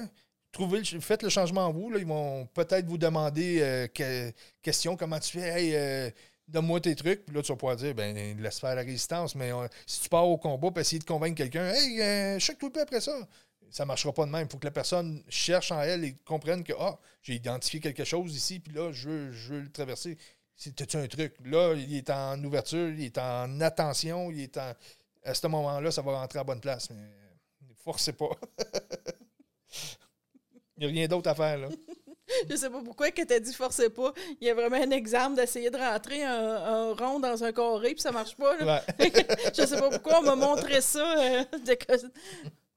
[0.53, 1.89] Trouvez, faites le changement en vous.
[1.89, 1.99] Là.
[1.99, 4.31] Ils vont peut-être vous demander euh,
[4.61, 5.49] question comment tu fais?
[5.49, 6.09] Hey, euh,
[6.47, 7.25] Donne-moi tes trucs.
[7.25, 9.35] Puis là, tu vas pouvoir dire ben, laisse faire la résistance.
[9.35, 12.57] Mais euh, si tu pars au combat pour essayer de convaincre quelqu'un Hey, euh, check
[12.57, 13.11] tout après ça
[13.71, 14.45] ça ne marchera pas de même.
[14.47, 18.03] Il faut que la personne cherche en elle et comprenne que ah, j'ai identifié quelque
[18.03, 20.15] chose ici, puis là, je veux, je veux le traverser.
[20.55, 21.33] C'était un truc?
[21.43, 24.73] Là, il est en ouverture, il est en attention, il est en.
[25.23, 26.91] À ce moment-là, ça va rentrer à bonne place.
[26.91, 27.09] Mais
[27.83, 28.29] forcez pas.
[30.77, 31.69] il n'y a rien d'autre à faire, là.
[32.49, 34.13] Je sais pas pourquoi que tu as dit forcez pas.
[34.39, 38.01] Il y a vraiment un exemple d'essayer de rentrer un, rond dans un carré puis
[38.01, 38.55] ça marche pas.
[38.57, 38.83] Là.
[38.97, 41.19] je sais pas pourquoi on m'a montré ça.
[41.19, 41.43] Euh,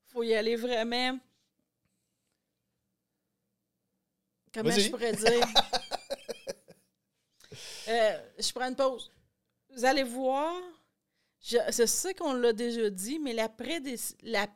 [0.08, 1.18] faut y aller vraiment.
[4.52, 5.46] Comment je pourrais dire?
[7.88, 9.12] Euh, je prends une pause.
[9.70, 10.52] Vous allez voir,
[11.40, 13.48] je, sais qu'on l'a déjà dit, mais la,
[14.24, 14.48] la,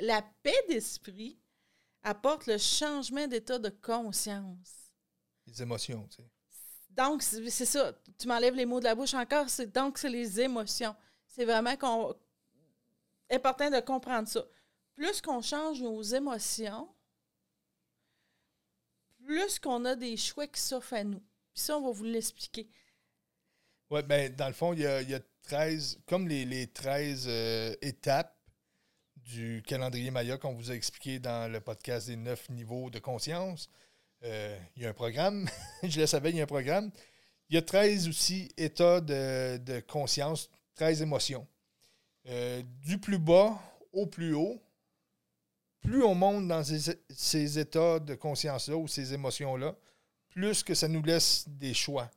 [0.00, 1.38] la paix d'esprit
[2.02, 4.92] apporte le changement d'état de conscience.
[5.46, 6.28] Les émotions, tu sais.
[6.90, 7.92] Donc, c'est ça.
[8.18, 9.46] Tu m'enlèves les mots de la bouche encore.
[9.74, 10.94] Donc, c'est les émotions.
[11.26, 11.70] C'est vraiment
[13.30, 14.44] important de comprendre ça
[14.94, 16.88] plus qu'on change nos émotions,
[19.24, 21.22] plus qu'on a des choix qui s'offrent à nous.
[21.54, 22.68] Puis ça, on va vous l'expliquer.
[23.90, 28.38] Oui, bien, dans le fond, il y a, 13, comme les, les 13 euh, étapes
[29.24, 33.68] du calendrier Maya qu'on vous a expliqué dans le podcast des 9 niveaux de conscience.
[34.24, 35.48] Euh, il y a un programme,
[35.82, 36.90] je le savais, il y a un programme.
[37.48, 41.46] Il y a 13 aussi états de, conscience, 13 émotions.
[42.28, 43.60] Euh, du plus bas
[43.92, 44.62] au plus haut,
[45.80, 49.74] plus on monte dans ces, états de conscience-là ou ces émotions-là,
[50.30, 52.10] plus que ça nous laisse des choix.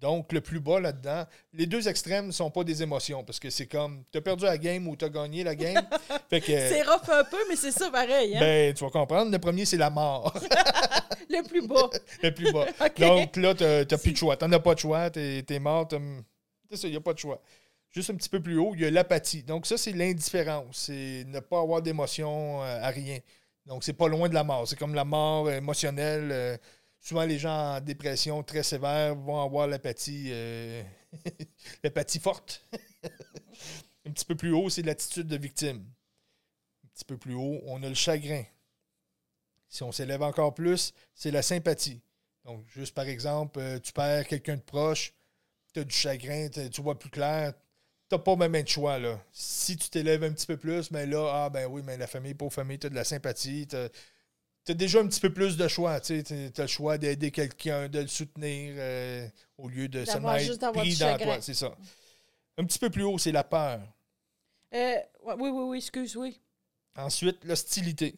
[0.00, 1.24] Donc, le plus bas là-dedans,
[1.54, 4.44] les deux extrêmes ne sont pas des émotions parce que c'est comme, tu as perdu
[4.44, 5.82] la game ou tu as gagné la game.
[6.30, 8.36] fait que, C'est rough un peu, mais c'est ça pareil.
[8.36, 8.40] Hein?
[8.40, 10.34] ben, tu vas comprendre, le premier, c'est la mort.
[11.30, 11.88] le plus bas.
[12.22, 12.66] le plus bas.
[12.98, 14.36] Donc là, tu n'as plus de choix.
[14.36, 15.88] Tu n'en as pas de choix, tu es, mort.
[15.88, 15.98] t'as-
[16.70, 17.40] C'est ça, il n'y a pas de choix.
[17.90, 19.42] Juste un petit peu plus haut, il y a l'apathie.
[19.42, 20.76] Donc, ça, c'est l'indifférence.
[20.86, 23.18] C'est ne pas avoir d'émotion euh, à rien.
[23.64, 24.68] Donc, c'est pas loin de la mort.
[24.68, 26.28] C'est comme la mort émotionnelle.
[26.30, 26.56] euh,
[27.00, 30.82] souvent, les gens en dépression très sévère vont avoir l'apathie, euh,
[32.20, 32.64] forte.
[34.06, 35.84] un petit peu plus haut, c'est l'attitude de victime.
[36.84, 38.44] Un petit peu plus haut, on a le chagrin.
[39.68, 42.00] Si on s'élève encore plus, c'est la sympathie.
[42.44, 45.12] Donc, juste par exemple, euh, tu perds quelqu'un de proche,
[45.74, 47.52] tu as du chagrin, t'as- tu vois plus clair,
[48.08, 48.98] tu n'as pas même de choix.
[49.32, 52.34] Si tu t'élèves un petit peu plus, mais là, ah ben oui, mais la famille,
[52.34, 53.66] pauvre famille, tu as de la sympathie,
[54.66, 56.00] tu as, déjà un petit peu plus de choix.
[56.00, 60.72] Tu as le choix d'aider quelqu'un, de le soutenir, euh, au lieu de seulement être
[60.72, 61.40] pris dans toi.
[61.40, 61.74] C'est ça.
[62.58, 63.80] Un petit peu plus haut, c'est la peur.
[64.74, 66.40] Euh, oui, oui, oui, excuse, oui.
[66.96, 68.14] Ensuite, l'hostilité.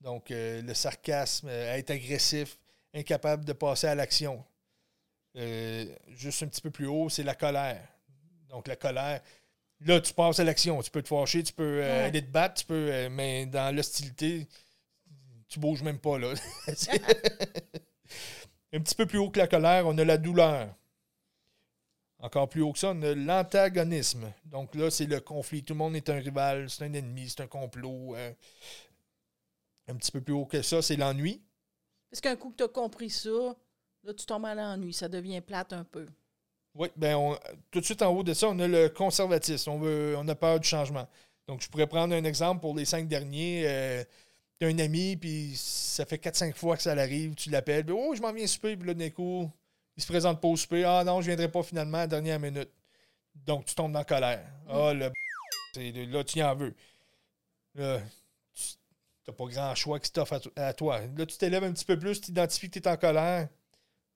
[0.00, 2.58] Donc, euh, le sarcasme, euh, être agressif,
[2.92, 4.44] incapable de passer à l'action.
[5.34, 7.86] Juste un petit peu plus haut, c'est la colère.
[8.48, 9.20] Donc, la colère,
[9.80, 10.82] là, tu passes à l'action.
[10.82, 11.90] Tu peux te fâcher, tu peux Ouais.
[11.90, 14.48] aller te battre, tu peux, mais dans l'hostilité,
[15.52, 16.32] tu bouges même pas, là.
[18.74, 20.74] Un petit peu plus haut que la colère, on a la douleur.
[22.20, 24.32] Encore plus haut que ça, on a l'antagonisme.
[24.46, 25.62] Donc là, c'est le conflit.
[25.62, 28.14] Tout le monde est un rival, c'est un ennemi, c'est un complot.
[28.16, 28.32] euh.
[29.88, 31.42] un petit peu plus haut que ça, c'est l'ennui.
[32.10, 33.28] Parce qu'un coup que tu as compris ça,
[34.04, 34.92] là, tu tombes à l'ennui.
[34.94, 36.06] Ça devient plate un peu.
[36.74, 37.36] Oui, on-
[37.70, 39.70] tout de suite en haut de ça, on a le conservatisme.
[39.70, 41.06] On, veut, on a peur du changement.
[41.46, 44.04] Donc, je pourrais prendre un exemple pour les cinq derniers.
[44.04, 44.06] tu
[44.64, 48.14] as un ami, puis ça fait 4-5 fois que ça l'arrive, tu l'appelles, puis oh,
[48.14, 49.50] je m'en viens souper, puis là, d'un coup,
[49.96, 50.84] il se présente pas au souper.
[50.84, 52.70] Ah non, je viendrai pas finalement à la dernière minute.
[53.46, 54.46] Donc, tu tombes dans la colère.
[54.68, 55.10] Ah, le
[55.74, 56.74] c'est- là, tu y en veux.
[57.74, 58.00] Là,
[58.54, 61.00] tu n'as pas grand choix qui t'offre à, à toi.
[61.16, 63.48] Là, tu t'élèves un petit peu plus, tu identifies que tu es en colère.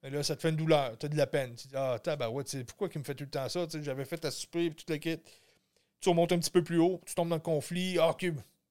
[0.03, 1.55] Mais là, ça te fait une douleur, tu as de la peine.
[1.55, 3.65] Tu dis, ah, tabarouette, tu sais, pourquoi il me fait tout le temps ça?
[3.67, 5.19] Tu sais, J'avais fait à souper, puis tout le kit.
[5.99, 7.97] Tu remontes un petit peu plus haut, tu tombes dans le conflit.
[7.99, 8.27] Ah, ok,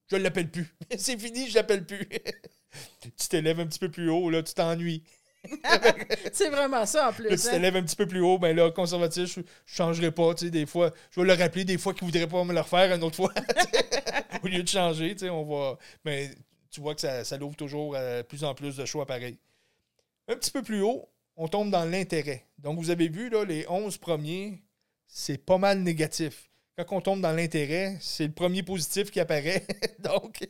[0.09, 0.75] je l'appelle plus.
[0.97, 2.09] C'est fini, je l'appelle plus.
[3.01, 5.03] tu t'élèves un petit peu plus haut, là, tu t'ennuies.
[6.33, 7.29] c'est vraiment ça en Là, plus.
[7.29, 7.51] tu hein.
[7.53, 10.51] t'élèves un petit peu plus haut, ben là, conservatif, je, je changerai pas, tu sais,
[10.51, 10.93] des fois.
[11.13, 13.33] Je vais le rappeler des fois qu'il voudrait pas me le refaire une autre fois.
[14.43, 15.79] Au lieu de changer, tu sais, on va.
[16.05, 16.31] Mais
[16.71, 19.39] tu vois que ça, ça l'ouvre toujours à plus en plus de choix pareils.
[20.29, 22.47] Un petit peu plus haut, on tombe dans l'intérêt.
[22.59, 24.63] Donc, vous avez vu, là, les 11 premiers,
[25.07, 26.51] c'est pas mal négatif.
[26.77, 29.67] Quand on tombe dans l'intérêt, c'est le premier positif qui apparaît.
[29.99, 30.47] Donc,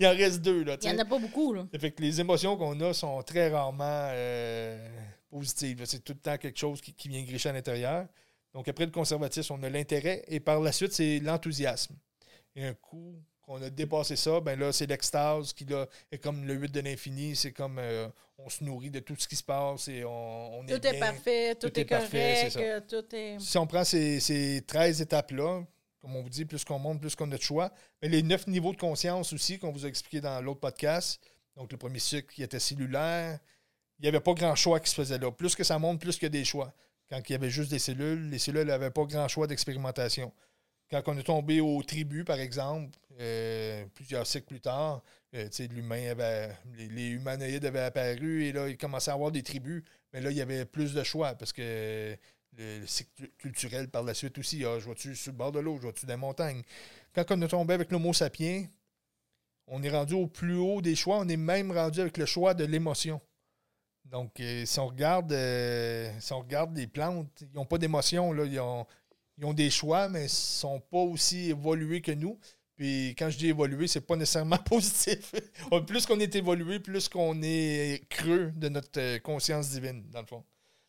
[0.00, 1.66] il en reste deux, là, Il n'y en a pas beaucoup, là.
[1.70, 4.88] Ça fait que les émotions qu'on a sont très rarement euh,
[5.28, 5.84] positives.
[5.84, 8.06] C'est tout le temps quelque chose qui, qui vient gricher à l'intérieur.
[8.54, 11.94] Donc, après le conservatisme, on a l'intérêt et par la suite, c'est l'enthousiasme.
[12.54, 13.14] Et un coup
[13.46, 16.80] qu'on a dépassé ça, ben là, c'est l'extase qui là, est comme le 8 de
[16.80, 17.36] l'infini.
[17.36, 20.66] C'est comme euh, on se nourrit de tout ce qui se passe et on, on
[20.66, 21.00] Tout est est bien.
[21.00, 23.38] parfait, tout, tout est, est parfait, correct, euh, tout est...
[23.38, 25.62] Si on prend ces, ces 13 étapes-là,
[26.00, 27.72] comme on vous dit, plus qu'on monte, plus qu'on a de choix,
[28.02, 31.20] mais les neuf niveaux de conscience aussi, qu'on vous a expliqué dans l'autre podcast,
[31.56, 33.38] donc le premier cycle qui était cellulaire,
[33.98, 35.30] il n'y avait pas grand choix qui se faisait là.
[35.30, 36.74] Plus que ça monte, plus qu'il y a des choix.
[37.08, 40.32] Quand il y avait juste des cellules, les cellules n'avaient pas grand choix d'expérimentation.
[40.90, 45.02] Quand on est tombé aux tribus, par exemple, euh, plusieurs cycles plus tard,
[45.34, 49.82] euh, les, humanoïdes avaient apparu et là, il commençait à avoir des tribus.
[50.12, 52.16] Mais là, il y avait plus de choix parce que
[52.56, 54.64] le, le cycle culturel par la suite aussi.
[54.64, 56.62] Ah, je vois-tu sur le bord de l'eau, je vois-tu les montagnes?
[57.14, 58.66] Quand on est tombé avec l'Homo sapiens,
[59.66, 61.18] on est rendu au plus haut des choix.
[61.18, 63.20] On est même rendu avec le choix de l'émotion.
[64.04, 65.32] Donc, euh, si on regarde
[66.20, 68.34] si on regarde les plantes, ils n'ont pas d'émotion.
[68.44, 68.86] Ils ont,
[69.38, 72.38] ils ont des choix, mais ils ne sont pas aussi évolués que nous.
[72.76, 75.34] Puis quand je dis évolué, c'est pas nécessairement positif.
[75.86, 80.26] plus qu'on est évolué, plus qu'on est creux de notre euh, conscience divine, dans le
[80.26, 80.44] fond.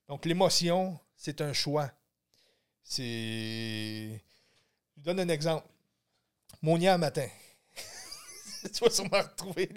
[0.08, 1.90] Donc, l'émotion, c'est un choix.
[2.84, 3.02] C'est.
[4.14, 5.68] Je vous donne un exemple.
[6.62, 7.28] Mon un matin.
[8.64, 9.70] tu vas sûrement retrouver.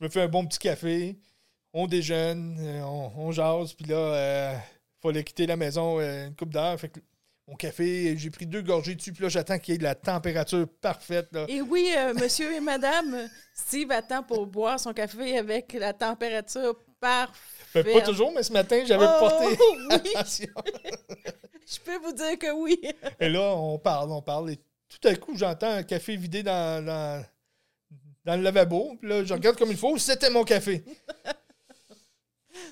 [0.00, 1.16] je me fais un bon petit café.
[1.72, 4.58] On déjeune, euh, on, jase, puis là, euh,
[5.02, 6.80] fallait quitter la maison une coupe d'heure.
[6.80, 7.00] Fait que
[7.48, 9.94] mon café, j'ai pris deux gorgées dessus, puis là, j'attends qu'il y ait de la
[9.94, 11.28] température parfaite.
[11.30, 11.44] Là.
[11.48, 16.76] Et oui, euh, monsieur et madame, Steve attend pour boire son café avec la température
[16.98, 17.36] parfaite.
[17.68, 19.46] Fait pas toujours, mais ce matin, j'avais Oh, porté
[19.90, 20.48] oui, attention.
[21.66, 22.80] je peux vous dire que oui.
[23.20, 24.50] Et là, on parle, on parle.
[24.50, 24.56] Et
[24.88, 27.24] tout à coup, j'entends un café vidé dans, dans,
[28.24, 28.96] dans le lavabo.
[29.00, 29.96] Puis là, je regarde comme il faut.
[29.98, 30.84] C'était mon café.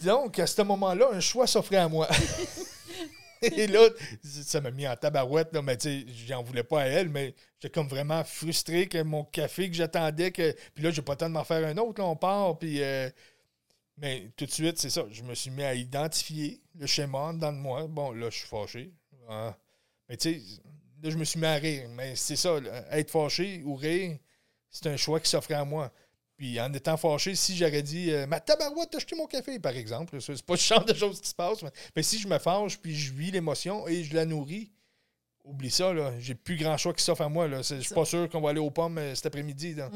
[0.02, 2.08] donc, à ce moment-là, un choix s'offrait à moi.
[3.56, 3.88] Et là,
[4.22, 7.34] ça m'a mis en tabarouette, là, mais tu sais, j'en voulais pas à elle, mais
[7.60, 10.52] j'étais comme vraiment frustré que mon café que j'attendais, que.
[10.74, 12.82] Puis là, j'ai pas le temps de m'en faire un autre, on part, puis.
[12.82, 13.08] euh,
[13.98, 17.52] Mais tout de suite, c'est ça, je me suis mis à identifier le schéma dans
[17.52, 17.86] de moi.
[17.86, 18.92] Bon, là, je suis fâché.
[19.28, 19.56] Ah.
[20.08, 20.60] Mais tu sais,
[21.02, 21.88] là, je me suis mis à rire.
[21.90, 22.58] Mais c'est ça,
[22.90, 24.18] être fâché ou rire,
[24.70, 25.92] c'est un choix qui s'offrait à moi.
[26.36, 29.76] Puis en étant fâché, si j'aurais dit euh, Ma tabarouette, t'as acheté mon café, par
[29.76, 31.62] exemple, c'est pas le genre de choses qui se passe.
[31.62, 34.72] Mais, mais si je me fâche, puis je vis l'émotion et je la nourris,
[35.44, 36.12] oublie ça, là.
[36.18, 37.46] J'ai plus grand choix qui s'offre à moi.
[37.46, 37.62] là.
[37.62, 39.74] Je suis pas sûr qu'on va aller aux pommes euh, cet après-midi.
[39.74, 39.90] Mm.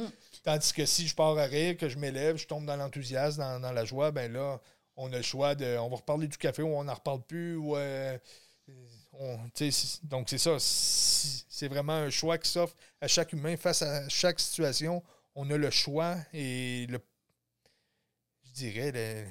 [0.45, 3.59] Tandis que si je pars à rire, que je m'élève, je tombe dans l'enthousiasme, dans,
[3.61, 4.61] dans la joie, ben là,
[4.97, 5.77] on a le choix de.
[5.79, 7.57] On va reparler du café ou on n'en reparle plus.
[7.57, 8.17] Ou, euh,
[9.13, 10.57] on- sais, c'est- donc, c'est ça.
[10.61, 15.03] C'est vraiment un choix qui s'offre à chaque humain face à chaque situation.
[15.41, 16.99] On a le choix et le.
[18.45, 19.25] Je dirais, le-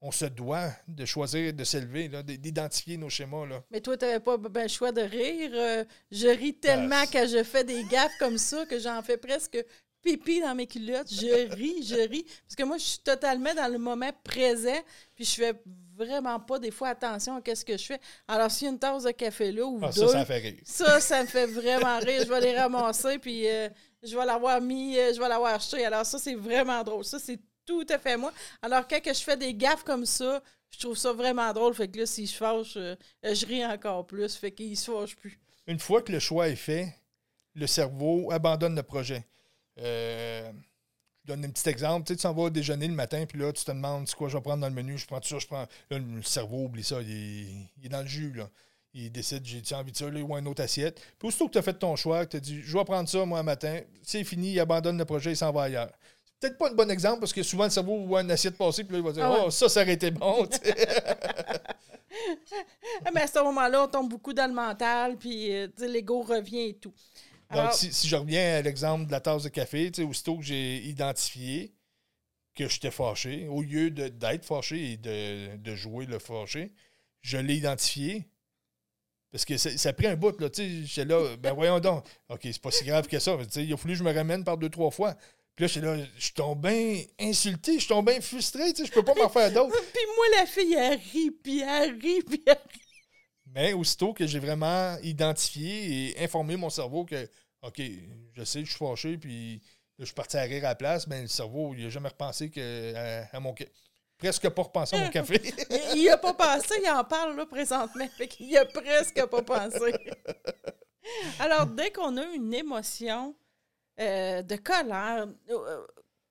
[0.00, 3.46] on se doit de choisir de s'élever, d'identifier nos schémas.
[3.46, 3.62] Là.
[3.70, 5.50] Mais toi, tu n'avais pas ben, le choix de rire.
[5.52, 9.58] Euh, je ris tellement que je fais des gaffes comme ça que j'en fais presque
[10.00, 11.12] pipi dans mes culottes.
[11.12, 12.22] Je ris, je ris.
[12.46, 14.80] Parce que moi, je suis totalement dans le moment présent.
[15.14, 15.52] Puis je fais
[15.96, 18.00] vraiment pas des fois attention à ce que je fais.
[18.26, 20.38] Alors, s'il y a une tasse de café là ou Ah, deux, ça, ça fait
[20.38, 20.60] rire.
[20.64, 22.22] ça, ça me fait vraiment rire.
[22.24, 23.68] Je vais les ramasser, puis euh,
[24.02, 25.84] je vais l'avoir mis, euh, je vais l'avoir acheté.
[25.84, 27.04] Alors, ça, c'est vraiment drôle.
[27.04, 28.32] Ça, c'est tout à fait moi.
[28.62, 31.74] Alors, quand je fais des gaffes comme ça, je trouve ça vraiment drôle.
[31.74, 34.34] Fait que là, si je fâche, euh, je ris encore plus.
[34.36, 35.38] Fait qu'il se fâche plus.
[35.66, 36.94] Une fois que le choix est fait,
[37.54, 39.26] le cerveau abandonne le projet.
[39.78, 40.50] Euh,
[41.22, 42.06] je donne un petit exemple.
[42.06, 44.36] Tu sais, tu s'en vas déjeuner le matin, puis là, tu te demandes quoi je
[44.36, 44.96] vais prendre dans le menu?
[44.96, 45.66] Je prends ça, je prends.
[45.90, 47.46] Là, le cerveau, oublie ça, il est,
[47.78, 48.32] il est dans le jus.
[48.32, 48.48] Là.
[48.92, 51.00] Il décide, j'ai-tu envie de ça, là, ou une autre assiette.
[51.18, 53.08] Puis aussitôt que tu as fait ton choix, que tu as dit je vais prendre
[53.08, 55.92] ça, moi, un matin, c'est fini, il abandonne le projet, il s'en va ailleurs.
[56.24, 58.82] C'est peut-être pas un bon exemple parce que souvent le cerveau voit une assiette passer,
[58.84, 59.40] puis là, il va dire Ah ouais.
[59.46, 60.48] Oh, ça, ça aurait été bon.
[63.14, 66.74] Mais à ce moment-là, on tombe beaucoup dans le mental, puis euh, l'ego revient et
[66.74, 66.92] tout.
[67.54, 70.76] Donc, si, si je reviens à l'exemple de la tasse de café, aussitôt que j'ai
[70.84, 71.72] identifié
[72.54, 76.72] que j'étais fâché, au lieu de- d'être fâché et de, de jouer le fâché,
[77.22, 78.28] je l'ai identifié.
[79.30, 81.78] Parce que ça, ça a pris un bout, là, tu sais, j'étais là, ben voyons
[81.78, 83.98] donc, OK, c'est pas si grave que ça, mais tu sais, il a fallu que
[83.98, 85.14] je me ramène par deux, trois fois.
[85.54, 88.92] Puis là, j'étais là, je suis tombé insulté, je suis tombé frustré, tu sais, je
[88.92, 89.76] peux pas m'en faire d'autres.
[89.92, 92.80] Puis moi, la fille, elle rit, puis elle rit, puis elle rit.
[93.54, 97.28] Mais aussitôt que j'ai vraiment identifié et informé mon cerveau que,
[97.62, 97.80] OK,
[98.34, 99.60] je sais, je suis fâché, puis là,
[100.00, 102.50] je suis parti à rire à la place, mais le cerveau, il n'a jamais repensé
[102.50, 103.54] que, à, à mon.
[104.20, 105.40] Presque pas repensé à mon café.
[105.94, 108.06] Il- n'y a pas pensé, il en parle là présentement.
[108.16, 109.92] Fait qu'il n'y a presque pas pensé.
[111.38, 113.34] Alors, dès qu'on a une émotion
[113.98, 115.86] euh, de colère, euh,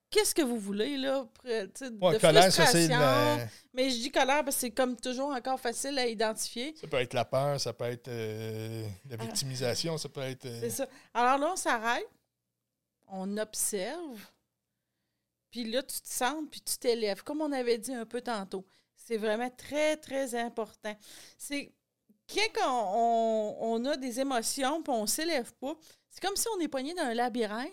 [0.09, 1.25] qu'est-ce que vous voulez, là?
[1.43, 2.99] sais, Ouais, de colère, ça, c'est frustration?
[2.99, 6.75] la- Mais je dis colère parce que c'est comme toujours encore facile à identifier.
[6.79, 10.47] ça peut être la peur, ça peut être euh, la victimisation, ça peut être.
[10.61, 10.87] C'est ça.
[11.13, 12.07] Alors là, on s'arrête,
[13.07, 14.19] on observe,
[15.51, 18.65] puis là, tu te sens, puis tu t'élèves, comme on avait dit un peu tantôt.
[18.95, 20.95] C'est vraiment très, très important.
[21.37, 21.73] C'est
[22.55, 25.75] quand on, on- a des émotions, puis on ne s'élève pas,
[26.09, 27.71] c'est comme si on est pogné dans un labyrinthe.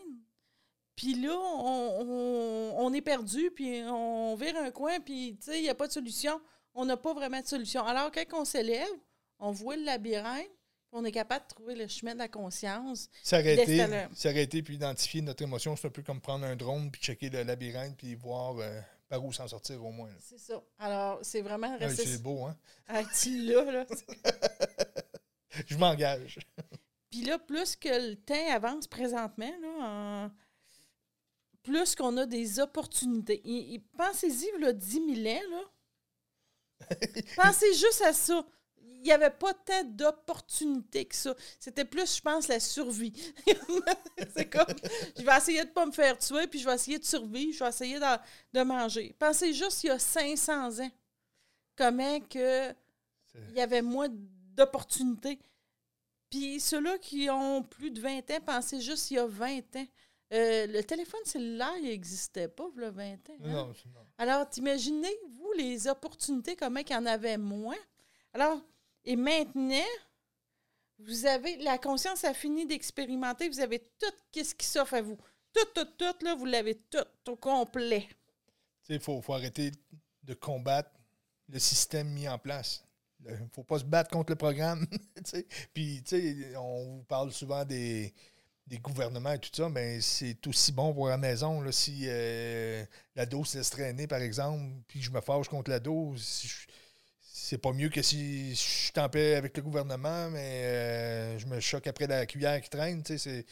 [0.95, 5.69] Puis là, on, on- on est perdu, puis on vire un coin, puis il n'y
[5.69, 6.41] a pas de solution.
[6.75, 7.85] On n'a pas vraiment de solution.
[7.85, 8.89] Alors, quand on s'élève,
[9.39, 10.49] on voit le labyrinthe,
[10.97, 13.09] on est capable de trouver le chemin de la conscience.
[13.23, 17.29] S'arrêter, s'arrêter puis identifier notre émotion, c'est un peu comme prendre un drone puis checker
[17.31, 20.09] le labyrinthe puis voir euh, par où s'en sortir au moins.
[20.09, 20.17] là.
[20.21, 20.63] C'est ça.
[20.79, 22.57] Alors, c'est vraiment rester c'est beau, hein?
[22.89, 23.87] Ah, tu l'as, là.
[25.67, 26.39] Je m'engage.
[27.11, 30.31] Puis là, plus que le temps avance présentement, là, en-
[31.63, 33.43] plus qu'on a des opportunités.
[33.97, 34.93] Pensez-y, là, 10
[35.23, 35.63] 000 ans, là.
[37.37, 38.47] Pensez juste à ça.
[39.07, 41.33] Il n'y avait pas tant d'opportunités que ça.
[41.61, 43.13] C'était plus, je pense, la survie.
[44.37, 44.67] c'est comme,
[45.17, 47.55] je vais essayer de ne pas me faire tuer, puis je vais essayer de survivre,
[47.57, 48.05] je vais essayer de,
[48.53, 49.15] de manger.
[49.17, 50.91] Pensez juste, il y a 500 ans,
[51.77, 52.71] comment que
[53.51, 55.39] il y avait moins d'opportunités.
[56.29, 59.87] Puis ceux-là qui ont plus de 20 ans, pensez juste il y a 20 ans.
[60.33, 63.17] Euh, le téléphone cellulaire, il n'existait pas, a 20 ans.
[63.29, 63.37] hein?
[63.39, 64.07] Non, non.
[64.19, 67.77] Alors, imaginez-vous les opportunités, comment il y en avait moins?
[68.33, 68.61] Alors,
[69.07, 69.87] et maintenant,
[70.99, 75.17] vous avez, la conscience a fini d'expérimenter, vous avez tout ce qui s'offre à vous.
[75.55, 78.09] Tout, tout, tout, là, vous l'avez tout au complet.
[78.89, 79.71] Il faut, faut arrêter
[80.23, 80.91] de combattre
[81.49, 82.85] le système mis en place.
[83.25, 84.87] Il ne faut pas se battre contre le programme.
[85.17, 85.47] tu sais.
[85.73, 88.13] Puis, tu sais, on vous parle souvent des,
[88.83, 91.61] gouvernements et tout ça, ben, c'est aussi bon pour la maison.
[91.61, 92.85] Là, si euh,
[93.15, 96.15] l'ado se laisse traîner, par exemple, puis je me fâche contre l'ado,
[97.49, 101.47] c'est pas mieux que si je suis en paix avec le gouvernement, mais euh, je
[101.47, 103.05] me choque après la cuillère qui traîne.
[103.05, 103.45] C'est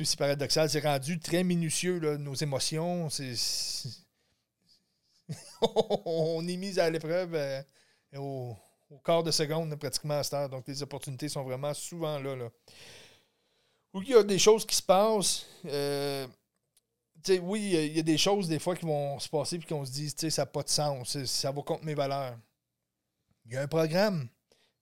[0.00, 0.70] aussi paradoxal.
[0.70, 3.10] C'est rendu très minutieux, là, nos émotions.
[3.10, 3.34] C'est
[6.04, 7.60] on est mis à l'épreuve euh,
[8.18, 8.56] au,
[9.04, 10.48] quart de seconde pratiquement à cette heure.
[10.48, 12.36] Donc, les opportunités sont vraiment souvent là.
[12.36, 12.50] là.
[13.94, 15.44] Il y a des choses qui se passent.
[15.66, 16.28] Euh,
[17.40, 19.90] oui, il y a des choses des fois qui vont se passer et qu'on se
[19.90, 22.36] dit, ça n'a pas de sens, ça va contre mes valeurs.
[23.46, 24.28] Il y a un programme,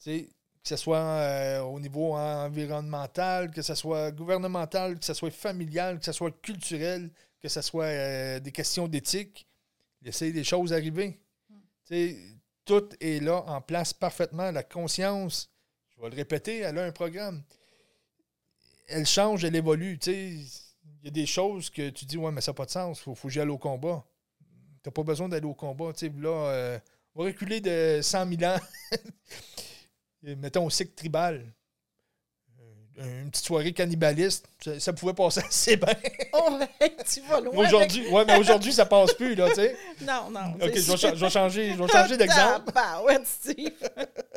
[0.05, 0.27] que
[0.63, 6.05] ce soit euh, au niveau environnemental, que ce soit gouvernemental, que ce soit familial, que
[6.05, 9.47] ce soit culturel, que ce soit des questions d'éthique
[10.03, 11.19] laisser des choses arriver.
[12.65, 14.51] Tout est là en place parfaitement.
[14.51, 15.51] La conscience,
[15.91, 17.43] je vais le répéter, elle a un programme.
[18.87, 19.99] Elle change, elle évolue.
[20.07, 20.45] Il
[21.05, 23.03] y a des choses que tu dis, ouais, mais ça n'a pas de sens, il
[23.03, 24.05] faut, faut que j'aille au combat.
[24.83, 25.93] Tu n'as pas besoin d'aller au combat.
[26.01, 26.79] là, euh,
[27.15, 28.61] on va reculer de 100 000 ans.
[30.23, 31.55] Mettons au cycle tribal
[33.01, 34.47] une petite soirée cannibaliste,
[34.79, 35.95] ça, pouvait passer assez bien.
[36.33, 36.59] oh,
[37.11, 37.67] tu vas loin.
[37.67, 39.77] Aujourd'hui, ouais, mais aujourd'hui, ça passe plus, là, tu sais.
[40.03, 40.55] Non, non.
[40.61, 40.97] OK, je vais,
[41.31, 42.73] changer, je vais changer d'exemple.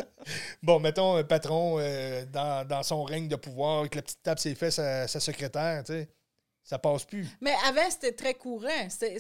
[0.64, 4.40] bon, mettons un patron euh, dans, dans, son règne de pouvoir, avec la petite tape
[4.40, 6.10] ses fesses à sa secrétaire, tu sais.
[6.64, 7.28] Ça passe plus.
[7.42, 8.88] Mais avant, c'était très courant.
[8.90, 9.20] C'était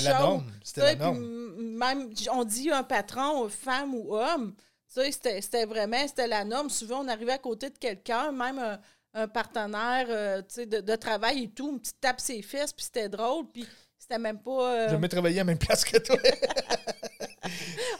[0.00, 0.50] la norme.
[0.62, 1.56] C'était la norme.
[1.58, 4.54] Même, on dit un patron, femme ou homme,
[4.88, 6.70] c'était vraiment, c'était la norme.
[6.70, 8.78] Souvent, on arrivait à côté de quelqu'un, même
[9.12, 13.08] un, partenaire euh, de, de, travail et tout, une petite tape ses fesses, puis c'était
[13.08, 13.64] drôle, puis
[13.96, 14.72] c'était même pas...
[14.72, 14.88] Euh...
[14.88, 16.16] Jamais travaillé à la même place que toi.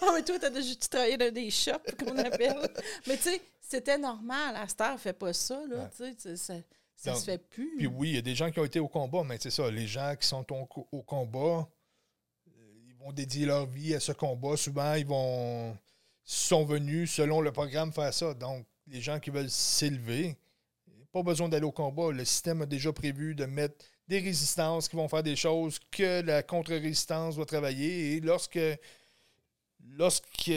[0.03, 2.57] oh, mais toi, t'as déjà travaillé dans des shops, comme on appelle.
[3.07, 4.57] mais tu sais, c'était normal.
[4.57, 6.65] À cette heure, fait pas ça, là, tu sais,
[7.05, 7.15] ça...
[7.15, 7.77] Se fait plus.
[7.77, 9.71] Puis oui, il y a des gens qui ont été au combat, mais c'est ça,
[9.71, 11.69] les gens qui sont au, au combat,
[12.49, 14.57] euh, ils vont dédier leur vie à ce combat.
[14.57, 15.77] Souvent, ils vont
[16.25, 18.33] sont venus, selon le programme, faire ça.
[18.35, 20.37] Donc, les gens qui veulent s'élever,
[21.13, 22.11] pas besoin d'aller au combat.
[22.11, 26.23] Le système a déjà prévu de mettre des résistances qui vont faire des choses que
[26.23, 28.15] la contre-résistance va travailler.
[28.15, 28.59] Et lorsque
[29.91, 30.51] lorsque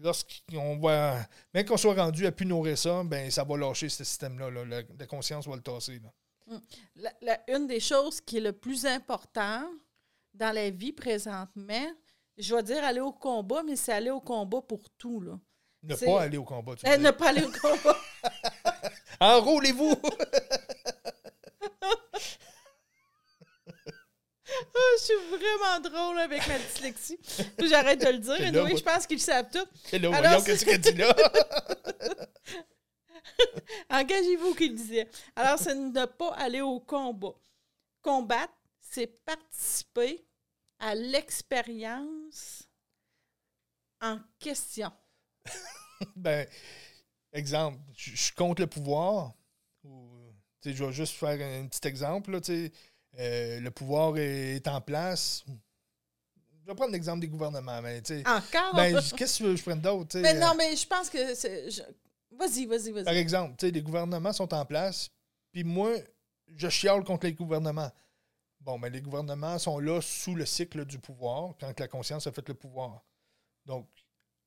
[0.00, 4.04] lorsqu'on va même qu'on soit rendu à plus nourrir ça, ben ça va lâcher ce
[4.04, 4.50] système-là.
[4.98, 6.00] La, conscience va le tasser.
[6.50, 6.60] Hum.
[7.48, 9.64] une des choses qui est le plus important
[10.34, 11.92] dans la vie présentement,
[12.36, 15.20] je vais dire aller au combat, mais c'est aller au combat pour tout.
[15.20, 15.38] Là.
[15.82, 16.74] Ne pas aller au combat.
[16.76, 17.96] Tu eh, ne pas aller au combat.
[19.20, 19.94] Enrôlez-vous!
[24.74, 27.18] Ah, je suis vraiment drôle avec ma dyslexie.
[27.58, 28.40] J'arrête de le dire.
[28.40, 29.66] Et oui, je pense qu'ils savent tout.
[29.84, 31.14] C'est là, voyons qu'est-ce qu'elle dit là?
[33.90, 35.08] Engagez-vous qu'il disait.
[35.36, 37.34] Alors, c'est ne pas aller au combat.
[38.00, 40.24] Combattre, c'est participer
[40.78, 42.68] à l'expérience
[44.00, 44.90] en question?
[46.16, 46.46] ben,
[47.32, 49.32] exemple, je suis contre le pouvoir.
[50.64, 52.32] je vais juste faire un petit exemple.
[52.32, 52.40] Là,
[53.18, 55.44] euh, le pouvoir est en place.
[56.62, 57.82] Je vais prendre l'exemple des gouvernements.
[57.82, 58.74] Mais, Encore?
[58.74, 60.18] Ben, qu'est-ce que je prenne d'autre?
[60.18, 61.68] Mais non, euh, mais je pense que c'est.
[62.30, 63.04] Vas-y, vas-y, vas-y.
[63.04, 65.10] Par exemple, les gouvernements sont en place,
[65.50, 65.92] puis moi,
[66.56, 67.90] je chiale contre les gouvernements.
[68.60, 72.32] Bon, mais les gouvernements sont là sous le cycle du pouvoir, quand la conscience a
[72.32, 73.02] fait le pouvoir.
[73.66, 73.88] Donc,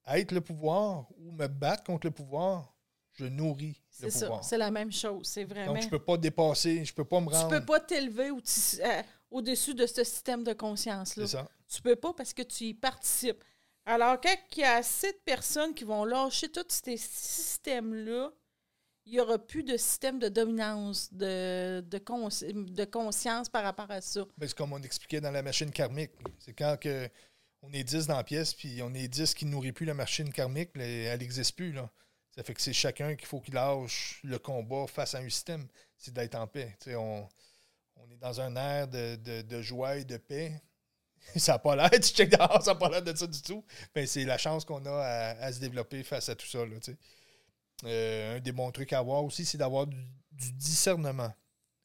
[0.06, 2.75] être le pouvoir ou me battre contre le pouvoir,
[3.16, 4.44] je nourris le pouvoir.
[4.44, 5.74] C'est la même chose, c'est vraiment.
[5.74, 7.48] Donc, je ne peux pas dépasser, je ne peux pas me rendre.
[7.48, 11.26] Tu ne peux pas t'élever euh, au-dessus de ce système de conscience-là.
[11.26, 11.48] C'est ça.
[11.68, 13.42] Tu ne peux pas parce que tu y participes.
[13.84, 18.32] Alors, quand il y a assez de personnes qui vont lâcher tous ces systèmes-là,
[19.06, 24.24] il n'y aura plus de système de dominance, de, de, conscience par rapport à ça.
[24.40, 26.10] C'est comme on expliquait dans la machine karmique.
[26.40, 27.08] C'est quand que
[27.62, 29.94] on est 10 dans la pièce, puis on est 10 qui ne nourrit plus la
[29.94, 31.72] machine karmique, elle n'existe plus.
[31.72, 31.90] Là.
[32.36, 35.66] Ça fait que c'est chacun qu'il faut qu'il lâche le combat face à un système.
[35.96, 36.76] C'est d'être en paix.
[36.88, 37.26] On,
[37.96, 40.52] on, est dans un air de, joie et de paix.
[41.36, 43.64] ça n'a pas l'air, tu check dehors, ça n'a pas l'air de ça du tout.
[43.94, 46.64] Mais c'est la chance qu'on a à, se développer face à tout ça.
[46.66, 46.76] Là,
[47.84, 49.96] euh, un des bons trucs à avoir aussi, c'est d'avoir du,
[50.30, 51.32] discernement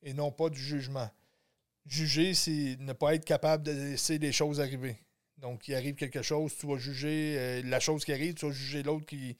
[0.03, 1.09] et non pas du jugement.
[1.85, 4.97] Juger, c'est ne pas être capable de laisser les choses arriver.
[5.37, 8.51] Donc, il arrive quelque chose, tu vas juger euh, la chose qui arrive, tu vas
[8.51, 9.37] juger l'autre qui,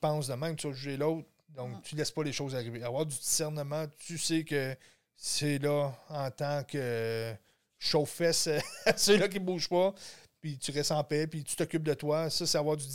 [0.00, 1.28] pense de même, tu vas juger l'autre.
[1.50, 2.82] Donc, tu ne laisses pas les choses arriver.
[2.82, 4.76] Avoir du discernement, tu sais que
[5.16, 7.34] c'est là en tant que
[7.78, 8.48] chauffe-fesse
[8.96, 9.94] ceux-là qui ne bougent pas,
[10.40, 12.28] puis tu restes en paix, puis tu t'occupes de toi.
[12.30, 12.86] Ça, c'est avoir du,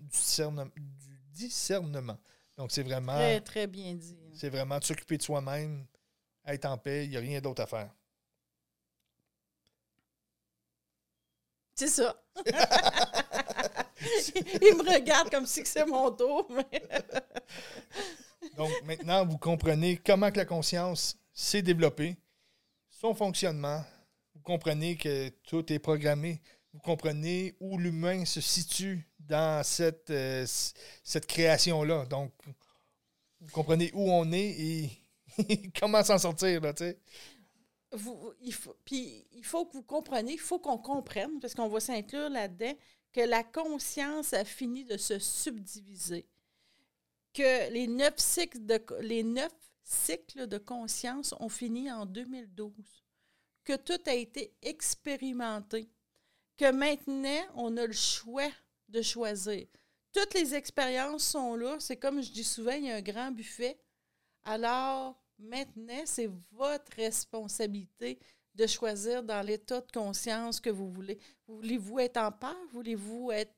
[0.00, 0.70] discernement.
[0.76, 2.18] Du discernement.
[2.56, 4.16] Donc, c'est vraiment, Très, très bien dit.
[4.34, 5.86] c'est vraiment s'occuper de soi-même,
[6.44, 7.90] être en paix, il n'y a rien d'autre à faire.
[11.74, 12.22] C'est ça.
[14.34, 16.50] Il me regarde comme si c'est mon tour.
[16.50, 16.82] mais-
[18.56, 22.16] Donc, maintenant, vous comprenez comment que la conscience s'est développée,
[22.90, 23.82] son fonctionnement.
[24.34, 26.40] Vous comprenez que tout est programmé.
[26.72, 30.44] Vous comprenez où l'humain se situe dans cette, euh,
[31.04, 32.06] cette création-là.
[32.06, 32.32] Donc,
[33.40, 34.90] vous comprenez où on est et
[35.80, 36.98] comment s'en sortir, là, tu sais.
[37.92, 41.68] vous- il faut, puis il faut que vous compreniez, il faut qu'on comprenne, parce qu'on
[41.68, 42.74] va s'inclure là-dedans,
[43.12, 46.26] que la conscience a fini de se subdiviser.
[47.32, 48.66] Que les neuf cycles
[50.46, 52.72] de, conscience ont fini en 2012.
[53.64, 55.88] Que tout a été expérimenté.
[56.56, 58.50] Que maintenant, on a le choix
[58.88, 59.66] de choisir.
[60.12, 61.76] Toutes les expériences sont là.
[61.80, 63.78] C'est comme je dis souvent, il y a un grand buffet.
[64.44, 68.18] Alors, maintenant, c'est votre responsabilité
[68.54, 71.18] de choisir dans l'état de conscience que vous voulez.
[71.46, 72.56] Voulez-vous être en peur?
[72.72, 73.54] Voulez-vous être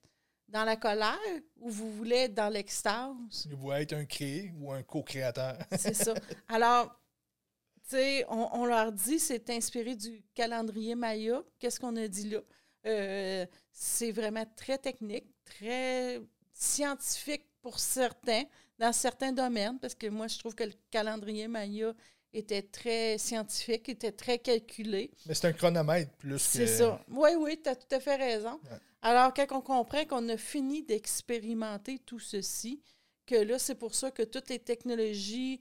[0.48, 1.18] dans la colère?
[1.56, 3.14] Ou vous voulez être dans l'extase?
[3.50, 5.58] Vous être un créé ou un co-créateur.
[5.76, 6.14] C'est ça.
[6.48, 7.00] Alors,
[7.88, 11.42] tu sais, on, on leur dit, c'est inspiré du calendrier Maya.
[11.58, 12.40] Qu'est-ce qu'on a dit là?
[12.86, 16.20] Euh, c'est vraiment très technique, très
[16.52, 18.44] scientifique pour certains,
[18.78, 21.94] dans certains domaines, parce que moi, je trouve que le calendrier Maya
[22.34, 25.10] était très scientifique, était très calculé.
[25.26, 26.38] Mais c'est un chronomètre plus que...
[26.42, 27.00] C'est ça.
[27.08, 28.60] Oui, oui, tu as tout à fait raison.
[28.64, 28.78] Ouais.
[29.02, 32.82] Alors, quand on comprend qu'on a fini d'expérimenter tout ceci,
[33.26, 35.60] que là, c'est pour ça que toutes les technologies,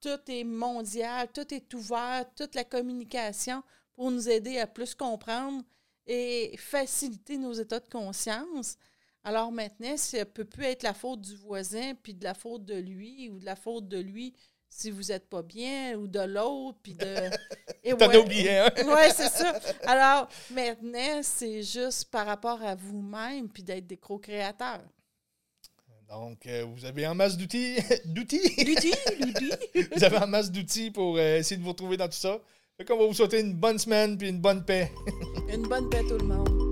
[0.00, 3.62] tout est mondial, tout est ouvert, toute la communication
[3.94, 5.62] pour nous aider à plus comprendre
[6.06, 8.76] et faciliter nos états de conscience.
[9.24, 12.64] Alors maintenant, ça ne peut plus être la faute du voisin, puis de la faute
[12.64, 14.34] de lui, ou de la faute de lui
[14.74, 17.30] si vous n'êtes pas bien, ou de l'autre, puis de...
[17.84, 18.16] Et T'en as ouais.
[18.16, 18.70] oublié un.
[18.86, 19.58] Oui, c'est ça.
[19.84, 24.80] Alors, maintenant, c'est juste par rapport à vous-même, puis d'être des co-créateurs.
[26.08, 27.76] Donc, euh, vous avez en masse d'outils.
[28.06, 28.64] d'outils?
[28.64, 29.50] Ludi, Ludi.
[29.94, 32.38] vous avez en masse d'outils pour euh, essayer de vous retrouver dans tout ça.
[32.76, 34.90] Fait qu'on va vous souhaiter une bonne semaine puis une bonne paix.
[35.52, 36.71] Une bonne paix tout le monde.